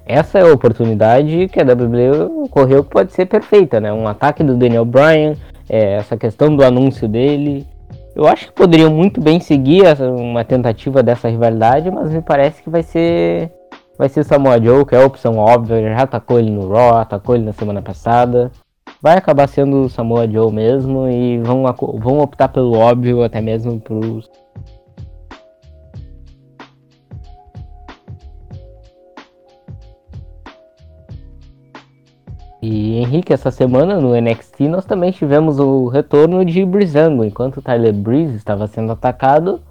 essa 0.05 0.37
é 0.37 0.43
a 0.43 0.53
oportunidade 0.53 1.47
que 1.47 1.59
a 1.59 1.63
WWE 1.63 2.43
ocorreu 2.43 2.83
que 2.83 2.89
pode 2.91 3.13
ser 3.13 3.25
perfeita, 3.25 3.79
né? 3.79 3.91
Um 3.91 4.07
ataque 4.07 4.43
do 4.43 4.55
Daniel 4.55 4.85
Bryan, 4.85 5.33
é, 5.67 5.95
essa 5.95 6.15
questão 6.15 6.55
do 6.55 6.63
anúncio 6.63 7.07
dele. 7.07 7.65
Eu 8.15 8.27
acho 8.27 8.47
que 8.47 8.53
poderiam 8.53 8.91
muito 8.91 9.19
bem 9.19 9.39
seguir 9.39 9.83
uma 9.99 10.45
tentativa 10.45 11.01
dessa 11.01 11.27
rivalidade, 11.27 11.89
mas 11.89 12.11
me 12.11 12.21
parece 12.21 12.61
que 12.61 12.69
vai 12.69 12.83
ser 12.83 13.51
vai 13.97 14.07
ser 14.07 14.23
Samoa 14.23 14.61
Joe, 14.61 14.85
que 14.85 14.93
é 14.93 15.01
a 15.01 15.05
opção 15.05 15.37
óbvia, 15.37 15.81
já 15.81 16.03
atacou 16.03 16.37
ele 16.37 16.51
no 16.51 16.69
Raw, 16.69 16.97
atacou 16.97 17.33
ele 17.33 17.45
na 17.45 17.53
semana 17.53 17.81
passada 17.81 18.51
vai 19.01 19.17
acabar 19.17 19.47
sendo 19.47 19.83
o 19.83 19.89
Samoa 19.89 20.29
Joe 20.29 20.51
mesmo 20.51 21.07
e 21.07 21.39
vão, 21.39 21.63
vão 21.99 22.19
optar 22.19 22.49
pelo 22.49 22.77
óbvio 22.77 23.23
até 23.23 23.41
mesmo 23.41 23.79
pros. 23.79 24.29
E 32.61 32.97
Henrique, 32.97 33.31
essa 33.31 33.51
semana 33.51 34.01
no 34.01 34.19
NXT 34.19 34.61
nós 34.61 34.83
também 34.83 35.11
tivemos 35.11 35.59
o 35.59 35.87
retorno 35.87 36.43
de 36.43 36.65
Brizango. 36.65 37.23
Enquanto 37.23 37.61
Tyler 37.61 37.93
Breeze 37.93 38.35
estava 38.35 38.67
sendo 38.67 38.91
atacado, 38.91 39.61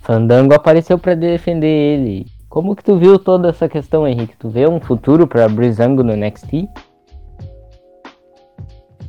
Fandango 0.00 0.54
apareceu 0.54 0.98
para 0.98 1.14
defender 1.14 1.68
ele. 1.68 2.26
Como 2.48 2.74
que 2.74 2.82
tu 2.82 2.96
viu 2.96 3.18
toda 3.18 3.50
essa 3.50 3.68
questão, 3.68 4.08
Henrique? 4.08 4.36
Tu 4.36 4.48
vê 4.48 4.66
um 4.66 4.80
futuro 4.80 5.28
para 5.28 5.48
Brizango 5.48 6.02
no 6.02 6.16
NXT? 6.16 6.66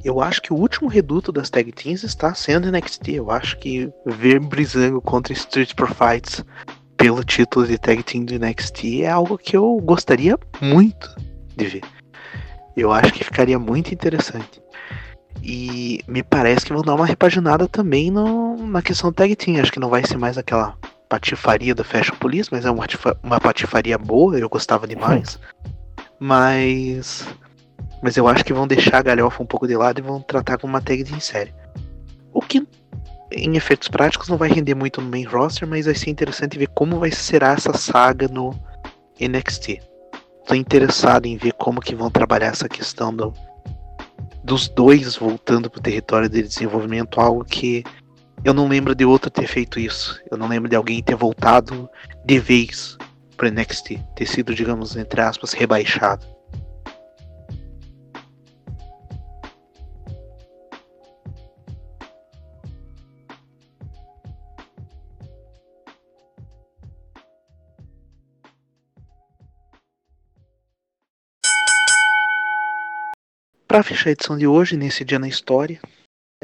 Eu 0.03 0.19
acho 0.19 0.41
que 0.41 0.51
o 0.51 0.55
último 0.55 0.89
reduto 0.89 1.31
das 1.31 1.49
tag 1.49 1.71
teams 1.71 2.03
está 2.03 2.33
sendo 2.33 2.71
NXT. 2.71 3.09
Eu 3.09 3.31
acho 3.31 3.57
que 3.59 3.91
ver 4.05 4.39
Brizango 4.39 5.01
contra 5.01 5.33
Street 5.33 5.73
Profits 5.75 6.43
pelo 6.97 7.23
título 7.23 7.67
de 7.67 7.77
tag 7.77 8.03
team 8.03 8.25
do 8.25 8.37
NXT 8.37 9.01
é 9.01 9.09
algo 9.09 9.37
que 9.37 9.55
eu 9.55 9.77
gostaria 9.83 10.37
muito 10.61 11.15
de 11.55 11.65
ver. 11.65 11.83
Eu 12.75 12.91
acho 12.91 13.13
que 13.13 13.23
ficaria 13.23 13.59
muito 13.59 13.93
interessante. 13.93 14.61
E 15.43 16.01
me 16.07 16.23
parece 16.23 16.65
que 16.65 16.73
vão 16.73 16.83
dar 16.83 16.95
uma 16.95 17.05
repaginada 17.05 17.67
também 17.67 18.11
no, 18.11 18.55
na 18.67 18.81
questão 18.81 19.11
tag 19.11 19.35
team. 19.35 19.59
Acho 19.59 19.71
que 19.71 19.79
não 19.79 19.89
vai 19.89 20.05
ser 20.05 20.17
mais 20.17 20.37
aquela 20.37 20.77
patifaria 21.09 21.75
do 21.75 21.83
Fashion 21.83 22.15
Police, 22.15 22.49
mas 22.51 22.65
é 22.65 22.71
uma, 22.71 22.85
uma 23.21 23.39
patifaria 23.39 23.97
boa, 23.97 24.37
eu 24.37 24.47
gostava 24.47 24.87
demais. 24.87 25.39
mas. 26.19 27.27
Mas 28.01 28.17
eu 28.17 28.27
acho 28.27 28.43
que 28.43 28.53
vão 28.53 28.67
deixar 28.67 28.97
a 28.97 29.03
galhofa 29.03 29.43
um 29.43 29.45
pouco 29.45 29.67
de 29.67 29.75
lado 29.75 29.99
e 29.99 30.01
vão 30.01 30.21
tratar 30.21 30.57
com 30.57 30.67
uma 30.67 30.81
tag 30.81 31.03
de 31.03 31.21
série. 31.21 31.53
O 32.33 32.41
que, 32.41 32.65
em 33.31 33.55
efeitos 33.55 33.87
práticos, 33.87 34.27
não 34.27 34.37
vai 34.37 34.49
render 34.49 34.73
muito 34.73 35.01
no 35.01 35.09
main 35.09 35.23
roster, 35.23 35.67
mas 35.67 35.85
vai 35.85 35.95
ser 35.95 36.09
interessante 36.09 36.57
ver 36.57 36.69
como 36.69 36.99
vai 36.99 37.11
ser 37.11 37.43
essa 37.43 37.73
saga 37.73 38.27
no 38.27 38.51
NXT. 39.19 39.79
Tô 40.47 40.55
interessado 40.55 41.27
em 41.27 41.37
ver 41.37 41.53
como 41.53 41.79
que 41.79 41.95
vão 41.95 42.09
trabalhar 42.09 42.47
essa 42.47 42.67
questão 42.67 43.15
do, 43.15 43.33
dos 44.43 44.67
dois 44.67 45.15
voltando 45.15 45.69
pro 45.69 45.81
território 45.81 46.27
de 46.27 46.41
desenvolvimento, 46.41 47.21
algo 47.21 47.45
que 47.45 47.83
eu 48.43 48.53
não 48.53 48.67
lembro 48.67 48.95
de 48.95 49.05
outro 49.05 49.29
ter 49.29 49.47
feito 49.47 49.79
isso. 49.79 50.19
Eu 50.31 50.37
não 50.37 50.47
lembro 50.47 50.67
de 50.67 50.75
alguém 50.75 51.03
ter 51.03 51.15
voltado 51.15 51.87
de 52.25 52.39
vez 52.39 52.97
pro 53.37 53.49
NXT, 53.49 53.99
ter 54.15 54.25
sido, 54.25 54.55
digamos, 54.55 54.95
entre 54.95 55.21
aspas, 55.21 55.53
rebaixado. 55.53 56.25
Para 73.71 73.83
fechar 73.83 74.09
a 74.09 74.11
edição 74.11 74.37
de 74.37 74.45
hoje, 74.45 74.75
nesse 74.75 75.05
dia 75.05 75.17
na 75.17 75.29
história, 75.29 75.79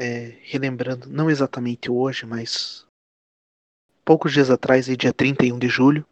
é, 0.00 0.38
relembrando, 0.44 1.10
não 1.10 1.28
exatamente 1.28 1.90
hoje, 1.90 2.24
mas 2.24 2.86
poucos 4.02 4.32
dias 4.32 4.48
atrás, 4.48 4.86
dia 4.86 5.12
31 5.12 5.58
de 5.58 5.68
julho, 5.68 6.06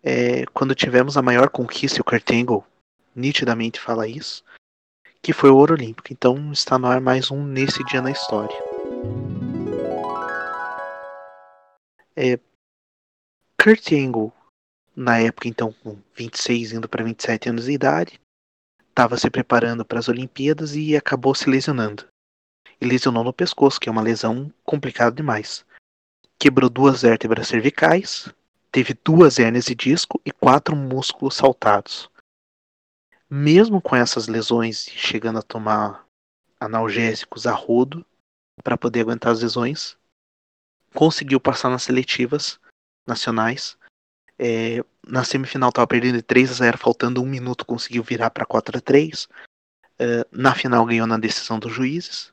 é, 0.00 0.46
quando 0.54 0.76
tivemos 0.76 1.16
a 1.16 1.22
maior 1.22 1.50
conquista, 1.50 1.98
e 1.98 2.00
o 2.00 2.04
Kurt 2.04 2.30
Angle 2.30 2.64
nitidamente 3.16 3.80
fala 3.80 4.06
isso, 4.06 4.44
que 5.20 5.32
foi 5.32 5.50
o 5.50 5.56
Ouro 5.56 5.74
Olímpico. 5.74 6.12
Então 6.12 6.52
está 6.52 6.78
no 6.78 6.86
ar 6.86 7.00
mais 7.00 7.32
um 7.32 7.44
Nesse 7.44 7.82
Dia 7.86 8.00
na 8.00 8.12
História. 8.12 8.56
É, 12.14 12.38
Kurt 13.60 13.90
Angle, 13.90 14.32
na 14.94 15.18
época 15.18 15.48
então 15.48 15.72
com 15.82 15.98
26, 16.14 16.74
indo 16.74 16.88
para 16.88 17.02
27 17.02 17.48
anos 17.48 17.64
de 17.64 17.72
idade, 17.72 18.20
estava 18.98 19.16
se 19.16 19.30
preparando 19.30 19.84
para 19.84 20.00
as 20.00 20.08
Olimpíadas 20.08 20.74
e 20.74 20.96
acabou 20.96 21.32
se 21.32 21.48
lesionando. 21.48 22.08
E 22.80 22.84
lesionou 22.84 23.22
no 23.22 23.32
pescoço, 23.32 23.78
que 23.78 23.88
é 23.88 23.92
uma 23.92 24.02
lesão 24.02 24.52
complicada 24.64 25.14
demais. 25.14 25.64
Quebrou 26.36 26.68
duas 26.68 27.02
vértebras 27.02 27.46
cervicais, 27.46 28.28
teve 28.72 28.98
duas 29.04 29.38
hérnias 29.38 29.66
de 29.66 29.74
disco 29.76 30.20
e 30.26 30.32
quatro 30.32 30.74
músculos 30.74 31.36
saltados. 31.36 32.10
Mesmo 33.30 33.80
com 33.80 33.94
essas 33.94 34.26
lesões 34.26 34.88
e 34.88 34.90
chegando 34.90 35.38
a 35.38 35.42
tomar 35.42 36.04
analgésicos 36.58 37.46
a 37.46 37.52
rodo 37.52 38.04
para 38.64 38.76
poder 38.76 39.02
aguentar 39.02 39.30
as 39.30 39.42
lesões, 39.42 39.96
conseguiu 40.92 41.38
passar 41.38 41.68
nas 41.68 41.84
seletivas 41.84 42.58
nacionais 43.06 43.78
é, 44.38 44.84
na 45.06 45.24
semifinal 45.24 45.70
estava 45.70 45.86
perdendo 45.86 46.16
de 46.16 46.22
3 46.22 46.50
a 46.50 46.54
0, 46.54 46.78
faltando 46.78 47.22
um 47.22 47.26
minuto, 47.26 47.66
conseguiu 47.66 48.02
virar 48.02 48.30
para 48.30 48.46
4 48.46 48.78
a 48.78 48.80
3. 48.80 49.28
É, 49.98 50.26
na 50.30 50.54
final 50.54 50.86
ganhou 50.86 51.06
na 51.06 51.18
decisão 51.18 51.58
dos 51.58 51.72
juízes. 51.72 52.32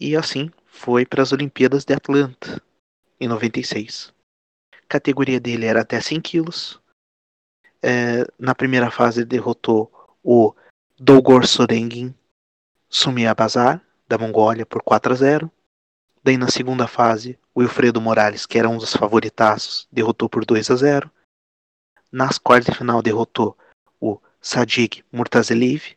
E 0.00 0.16
assim 0.16 0.50
foi 0.66 1.04
para 1.04 1.22
as 1.22 1.32
Olimpíadas 1.32 1.84
de 1.84 1.94
Atlanta, 1.94 2.60
em 3.20 3.28
96. 3.28 4.12
A 4.72 4.86
categoria 4.88 5.38
dele 5.38 5.66
era 5.66 5.82
até 5.82 6.00
100 6.00 6.20
quilos. 6.20 6.80
É, 7.82 8.24
na 8.38 8.54
primeira 8.54 8.90
fase 8.90 9.20
ele 9.20 9.26
derrotou 9.26 9.92
o 10.22 10.54
Dolgor 10.98 11.46
Sorengin 11.46 12.14
Sumiabazar, 12.88 13.84
da 14.06 14.18
Mongólia, 14.18 14.66
por 14.66 14.82
4 14.82 15.12
a 15.12 15.16
0. 15.16 15.52
Daí 16.22 16.36
na 16.36 16.48
segunda 16.48 16.86
fase, 16.86 17.38
o 17.54 17.60
Wilfredo 17.60 18.00
Morales, 18.00 18.46
que 18.46 18.58
era 18.58 18.68
um 18.68 18.78
dos 18.78 18.94
favoritaços, 18.94 19.88
derrotou 19.90 20.28
por 20.28 20.44
2 20.44 20.70
a 20.70 20.76
0. 20.76 21.10
Nas 22.12 22.36
quartas 22.36 22.74
de 22.74 22.78
final 22.78 23.00
derrotou 23.00 23.56
o 23.98 24.20
Sadiq 24.40 25.02
Murtazeliv 25.10 25.96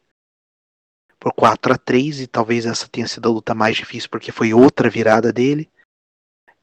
por 1.20 1.34
4 1.34 1.74
a 1.74 1.78
3 1.78 2.22
e 2.22 2.28
talvez 2.28 2.66
essa 2.66 2.88
tenha 2.88 3.08
sido 3.08 3.28
a 3.28 3.32
luta 3.32 3.54
mais 3.54 3.76
difícil 3.76 4.10
porque 4.10 4.32
foi 4.32 4.54
outra 4.54 4.90
virada 4.90 5.34
dele. 5.34 5.70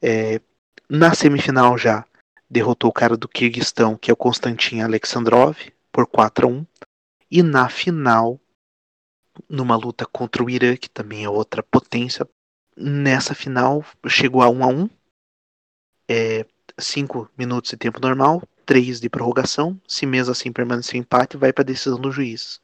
É, 0.00 0.40
na 0.88 1.14
semifinal 1.14 1.76
já 1.76 2.06
derrotou 2.48 2.90
o 2.90 2.92
cara 2.92 3.16
do 3.16 3.28
Kirguistão, 3.28 3.96
que 3.96 4.10
é 4.10 4.14
o 4.14 4.16
Konstantin 4.16 4.80
Alexandrov, 4.80 5.56
por 5.90 6.06
4 6.06 6.46
a 6.46 6.50
1 6.50 6.66
e 7.30 7.42
na 7.42 7.68
final 7.68 8.40
numa 9.48 9.76
luta 9.76 10.06
contra 10.06 10.42
o 10.42 10.50
Irã, 10.50 10.76
que 10.76 10.88
também 10.88 11.24
é 11.24 11.28
outra 11.28 11.62
potência. 11.62 12.28
Nessa 12.76 13.34
final 13.34 13.84
chegou 14.08 14.42
a 14.42 14.48
1 14.48 14.64
a 14.64 14.66
1 14.66 14.90
é, 16.08 16.46
5 16.78 17.30
minutos 17.36 17.70
de 17.70 17.76
tempo 17.76 18.00
normal, 18.00 18.42
3 18.64 19.00
de 19.00 19.08
prorrogação. 19.08 19.80
Se 19.86 20.06
mesmo 20.06 20.32
assim 20.32 20.52
permanecer 20.52 20.96
empate, 20.96 21.36
vai 21.36 21.52
para 21.52 21.62
a 21.62 21.66
decisão 21.66 22.00
do 22.00 22.10
juiz. 22.10 22.60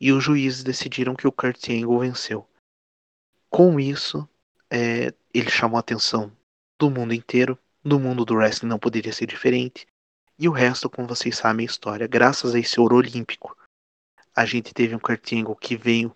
E 0.00 0.12
os 0.12 0.22
juízes 0.22 0.62
decidiram 0.62 1.14
que 1.14 1.26
o 1.26 1.32
Kurt 1.32 1.68
Angle 1.68 2.00
venceu. 2.00 2.46
Com 3.50 3.80
isso, 3.80 4.28
é, 4.70 5.12
ele 5.32 5.50
chamou 5.50 5.76
a 5.76 5.80
atenção 5.80 6.30
do 6.78 6.90
mundo 6.90 7.14
inteiro. 7.14 7.58
No 7.82 7.98
mundo 7.98 8.24
do 8.24 8.34
wrestling 8.34 8.68
não 8.68 8.78
poderia 8.78 9.12
ser 9.12 9.26
diferente. 9.26 9.86
E 10.38 10.48
o 10.48 10.52
resto, 10.52 10.90
como 10.90 11.08
vocês 11.08 11.36
sabem, 11.36 11.64
é 11.64 11.68
história. 11.68 12.06
Graças 12.06 12.54
a 12.54 12.58
esse 12.58 12.78
ouro 12.78 12.96
olímpico, 12.96 13.56
a 14.34 14.44
gente 14.44 14.74
teve 14.74 14.94
um 14.94 14.98
Kurt 14.98 15.32
Angle 15.32 15.56
que 15.56 15.76
veio 15.76 16.14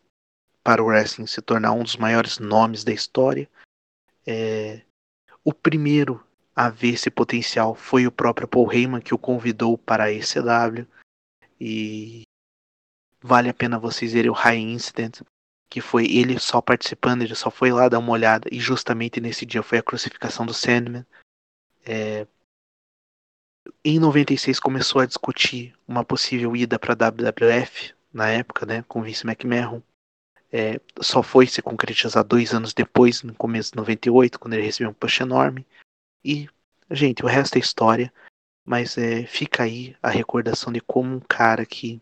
para 0.63 0.83
o 0.83 0.87
wrestling 0.87 1.27
se 1.27 1.41
tornar 1.41 1.73
um 1.73 1.83
dos 1.83 1.97
maiores 1.97 2.39
nomes 2.39 2.85
da 2.85 2.93
história. 2.93 3.49
É, 4.27 4.83
o 5.43 5.55
primeiro 5.55 6.23
a 6.61 6.69
ver 6.69 6.91
esse 6.91 7.11
potencial 7.11 7.75
foi 7.75 8.07
o 8.07 8.13
próprio 8.13 8.47
Paul 8.47 8.71
Heyman 8.71 9.01
que 9.01 9.15
o 9.15 9.19
convidou 9.19 9.79
para 9.79 10.05
a 10.05 10.13
ECW. 10.13 10.87
E 11.59 12.25
vale 13.23 13.49
a 13.49 13.55
pena 13.55 13.79
vocês 13.79 14.13
verem 14.13 14.31
o 14.31 14.35
High 14.35 14.59
Incident, 14.59 15.23
que 15.71 15.81
foi 15.81 16.05
ele 16.05 16.39
só 16.39 16.61
participando, 16.61 17.23
ele 17.23 17.35
só 17.35 17.51
foi 17.51 17.73
lá 17.73 17.89
dar 17.89 17.99
uma 17.99 18.13
olhada. 18.13 18.47
E 18.53 18.61
justamente 18.61 19.23
nesse 19.23 19.47
dia 19.47 19.63
foi 19.63 19.79
a 19.79 19.83
crucificação 19.83 20.45
do 20.45 20.53
Sandman. 20.53 21.07
É... 21.83 22.27
Em 23.83 23.99
96 23.99 24.61
começou 24.61 25.01
a 25.01 25.07
discutir 25.07 25.75
uma 25.89 26.05
possível 26.05 26.55
ida 26.55 26.79
para 26.79 26.93
a 26.93 27.11
WWF, 27.11 27.95
na 28.13 28.29
época, 28.29 28.67
né, 28.67 28.85
com 28.87 29.01
Vince 29.01 29.27
McMahon. 29.27 29.81
É, 30.53 30.79
só 31.01 31.23
foi 31.23 31.47
se 31.47 31.63
concretizar 31.63 32.23
dois 32.23 32.53
anos 32.53 32.75
depois, 32.75 33.23
no 33.23 33.35
começo 33.35 33.71
de 33.71 33.79
98, 33.79 34.39
quando 34.39 34.53
ele 34.53 34.67
recebeu 34.67 34.91
um 34.91 34.95
push 34.95 35.21
enorme. 35.21 35.65
E, 36.25 36.49
gente, 36.91 37.25
o 37.25 37.29
resto 37.29 37.57
é 37.57 37.59
história. 37.59 38.13
Mas 38.65 38.97
é, 38.99 39.27
fica 39.27 39.65
aí 39.65 39.97
a 40.03 40.11
recordação 40.11 40.73
de 40.73 40.81
como 40.81 41.17
um 41.17 41.21
cara 41.21 41.65
que 41.67 42.01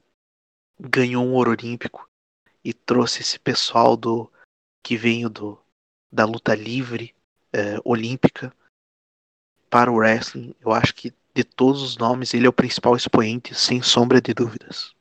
ganhou 0.79 1.25
um 1.25 1.33
ouro 1.33 1.53
olímpico 1.53 2.09
e 2.65 2.73
trouxe 2.73 3.23
esse 3.23 3.39
pessoal 3.39 3.97
do 3.97 4.31
que 4.83 4.97
veio 4.97 5.31
do, 5.31 5.59
da 6.13 6.25
luta 6.25 6.55
livre 6.55 7.15
é, 7.53 7.77
olímpica 7.85 8.53
para 9.71 9.91
o 9.91 9.97
wrestling. 9.97 10.55
Eu 10.61 10.73
acho 10.73 10.95
que 10.95 11.13
de 11.35 11.45
todos 11.45 11.83
os 11.83 11.97
nomes 11.97 12.35
ele 12.35 12.47
é 12.47 12.49
o 12.49 12.53
principal 12.53 12.97
expoente, 12.97 13.55
sem 13.55 13.81
sombra 13.81 14.21
de 14.21 14.35
dúvidas. 14.35 14.95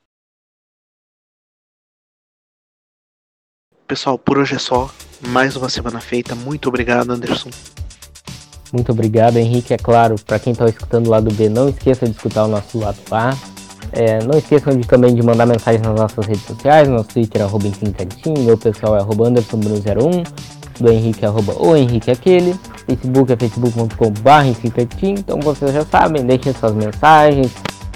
Pessoal, 3.87 4.19
por 4.19 4.37
hoje 4.37 4.55
é 4.55 4.59
só. 4.59 4.89
Mais 5.29 5.55
uma 5.55 5.69
semana 5.69 5.99
feita. 5.99 6.35
Muito 6.35 6.69
obrigado, 6.69 7.11
Anderson. 7.11 7.49
Muito 8.71 8.91
obrigado, 8.91 9.37
Henrique. 9.37 9.73
É 9.73 9.77
claro, 9.77 10.15
para 10.25 10.39
quem 10.39 10.53
está 10.53 10.65
escutando 10.67 11.09
lá 11.09 11.19
do 11.19 11.33
B, 11.33 11.49
não 11.49 11.69
esqueça 11.69 12.05
de 12.05 12.11
escutar 12.11 12.45
o 12.45 12.47
nosso 12.47 12.77
lado 12.79 12.97
A. 13.11 13.35
É, 13.91 14.23
não 14.23 14.37
esqueçam 14.37 14.75
de, 14.75 14.85
também 14.85 15.15
de 15.15 15.23
mandar 15.23 15.45
mensagens 15.45 15.81
nas 15.81 15.95
nossas 15.95 16.25
redes 16.25 16.43
sociais, 16.43 16.89
nosso 16.89 17.09
Twitter 17.09 17.41
é 17.41 17.45
arroba 17.45 17.69
meu 18.39 18.57
pessoal 18.57 18.97
é 18.97 18.99
arroba 18.99 19.29
anderson01, 19.29 20.27
do 20.79 20.91
Henrique 20.91 21.25
arroba 21.25 21.53
o 21.57 21.75
Henrique 21.75 22.11
aquele, 22.11 22.53
Facebook 22.85 23.31
é 23.31 23.37
facebook.com.br 23.37 25.03
então 25.03 25.39
vocês 25.39 25.73
já 25.73 25.85
sabem, 25.85 26.25
deixem 26.25 26.53
suas 26.53 26.73
mensagens, 26.73 27.51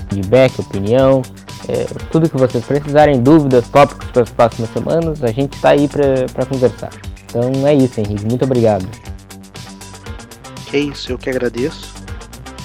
feedback, 0.09 0.59
opinião, 0.61 1.21
é, 1.67 1.85
tudo 2.09 2.29
que 2.29 2.37
vocês 2.37 2.63
precisarem, 2.63 3.21
dúvidas, 3.21 3.67
tópicos 3.67 4.09
para 4.11 4.23
as 4.23 4.29
próximas 4.29 4.69
semanas, 4.71 5.23
a 5.23 5.31
gente 5.31 5.53
está 5.55 5.71
aí 5.71 5.87
para 5.87 6.45
conversar. 6.45 6.89
Então 7.25 7.67
é 7.67 7.73
isso, 7.73 7.99
Henrique, 7.99 8.25
muito 8.25 8.45
obrigado. 8.45 8.87
É 10.73 10.79
isso, 10.79 11.11
eu 11.11 11.17
que 11.17 11.29
agradeço. 11.29 11.93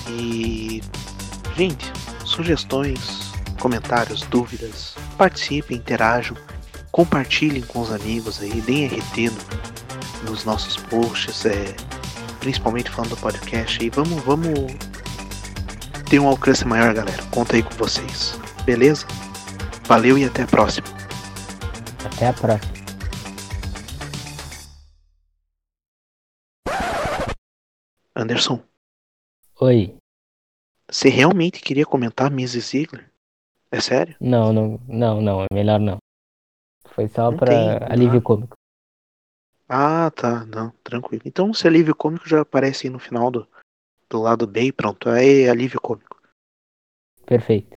E, 0.08 0.82
gente, 1.56 1.92
sugestões, 2.24 3.32
comentários, 3.58 4.22
dúvidas, 4.22 4.94
participem, 5.18 5.76
interajam, 5.76 6.36
compartilhem 6.92 7.62
com 7.62 7.80
os 7.80 7.92
amigos 7.92 8.40
aí, 8.40 8.60
deem 8.60 8.86
RT 8.86 9.30
no, 10.24 10.30
nos 10.30 10.44
nossos 10.44 10.76
posts, 10.76 11.44
é, 11.44 11.74
principalmente 12.40 12.90
falando 12.90 13.10
do 13.10 13.16
podcast 13.16 13.82
aí. 13.82 13.90
Vamos, 13.90 14.22
vamos 14.22 14.72
ter 16.08 16.20
um 16.20 16.28
alcance 16.28 16.66
maior, 16.66 16.94
galera. 16.94 17.22
Conta 17.30 17.56
aí 17.56 17.62
com 17.62 17.74
vocês. 17.74 18.38
Beleza? 18.64 19.06
Valeu 19.86 20.16
e 20.16 20.24
até 20.24 20.42
a 20.42 20.46
próxima. 20.46 20.86
Até 22.04 22.28
a 22.28 22.32
próxima. 22.32 22.75
Anderson, 28.16 28.64
Oi. 29.60 29.94
você 30.90 31.10
realmente 31.10 31.60
queria 31.60 31.84
comentar 31.84 32.32
Mrs. 32.32 32.60
Ziegler? 32.60 33.12
É 33.70 33.78
sério? 33.78 34.16
Não, 34.18 34.54
não, 34.54 34.80
não, 34.88 35.20
não, 35.20 35.42
é 35.42 35.46
melhor 35.52 35.78
não. 35.78 35.98
Foi 36.86 37.06
só 37.08 37.30
Não 37.30 37.36
pra 37.36 37.46
tem, 37.46 37.68
alívio 37.92 38.14
não. 38.14 38.22
cômico. 38.22 38.54
Ah, 39.68 40.10
tá. 40.10 40.46
Não, 40.46 40.70
tranquilo. 40.82 41.24
Então, 41.26 41.52
se 41.52 41.66
alívio 41.68 41.94
cômico 41.94 42.26
já 42.26 42.40
aparece 42.40 42.86
aí 42.86 42.92
no 42.92 42.98
final 42.98 43.30
do, 43.30 43.46
do 44.08 44.22
lado 44.22 44.46
B 44.46 44.62
e 44.62 44.72
pronto. 44.72 45.10
Aí 45.10 45.42
é 45.42 45.50
alívio 45.50 45.78
cômico. 45.78 46.16
Perfeito. 47.26 47.75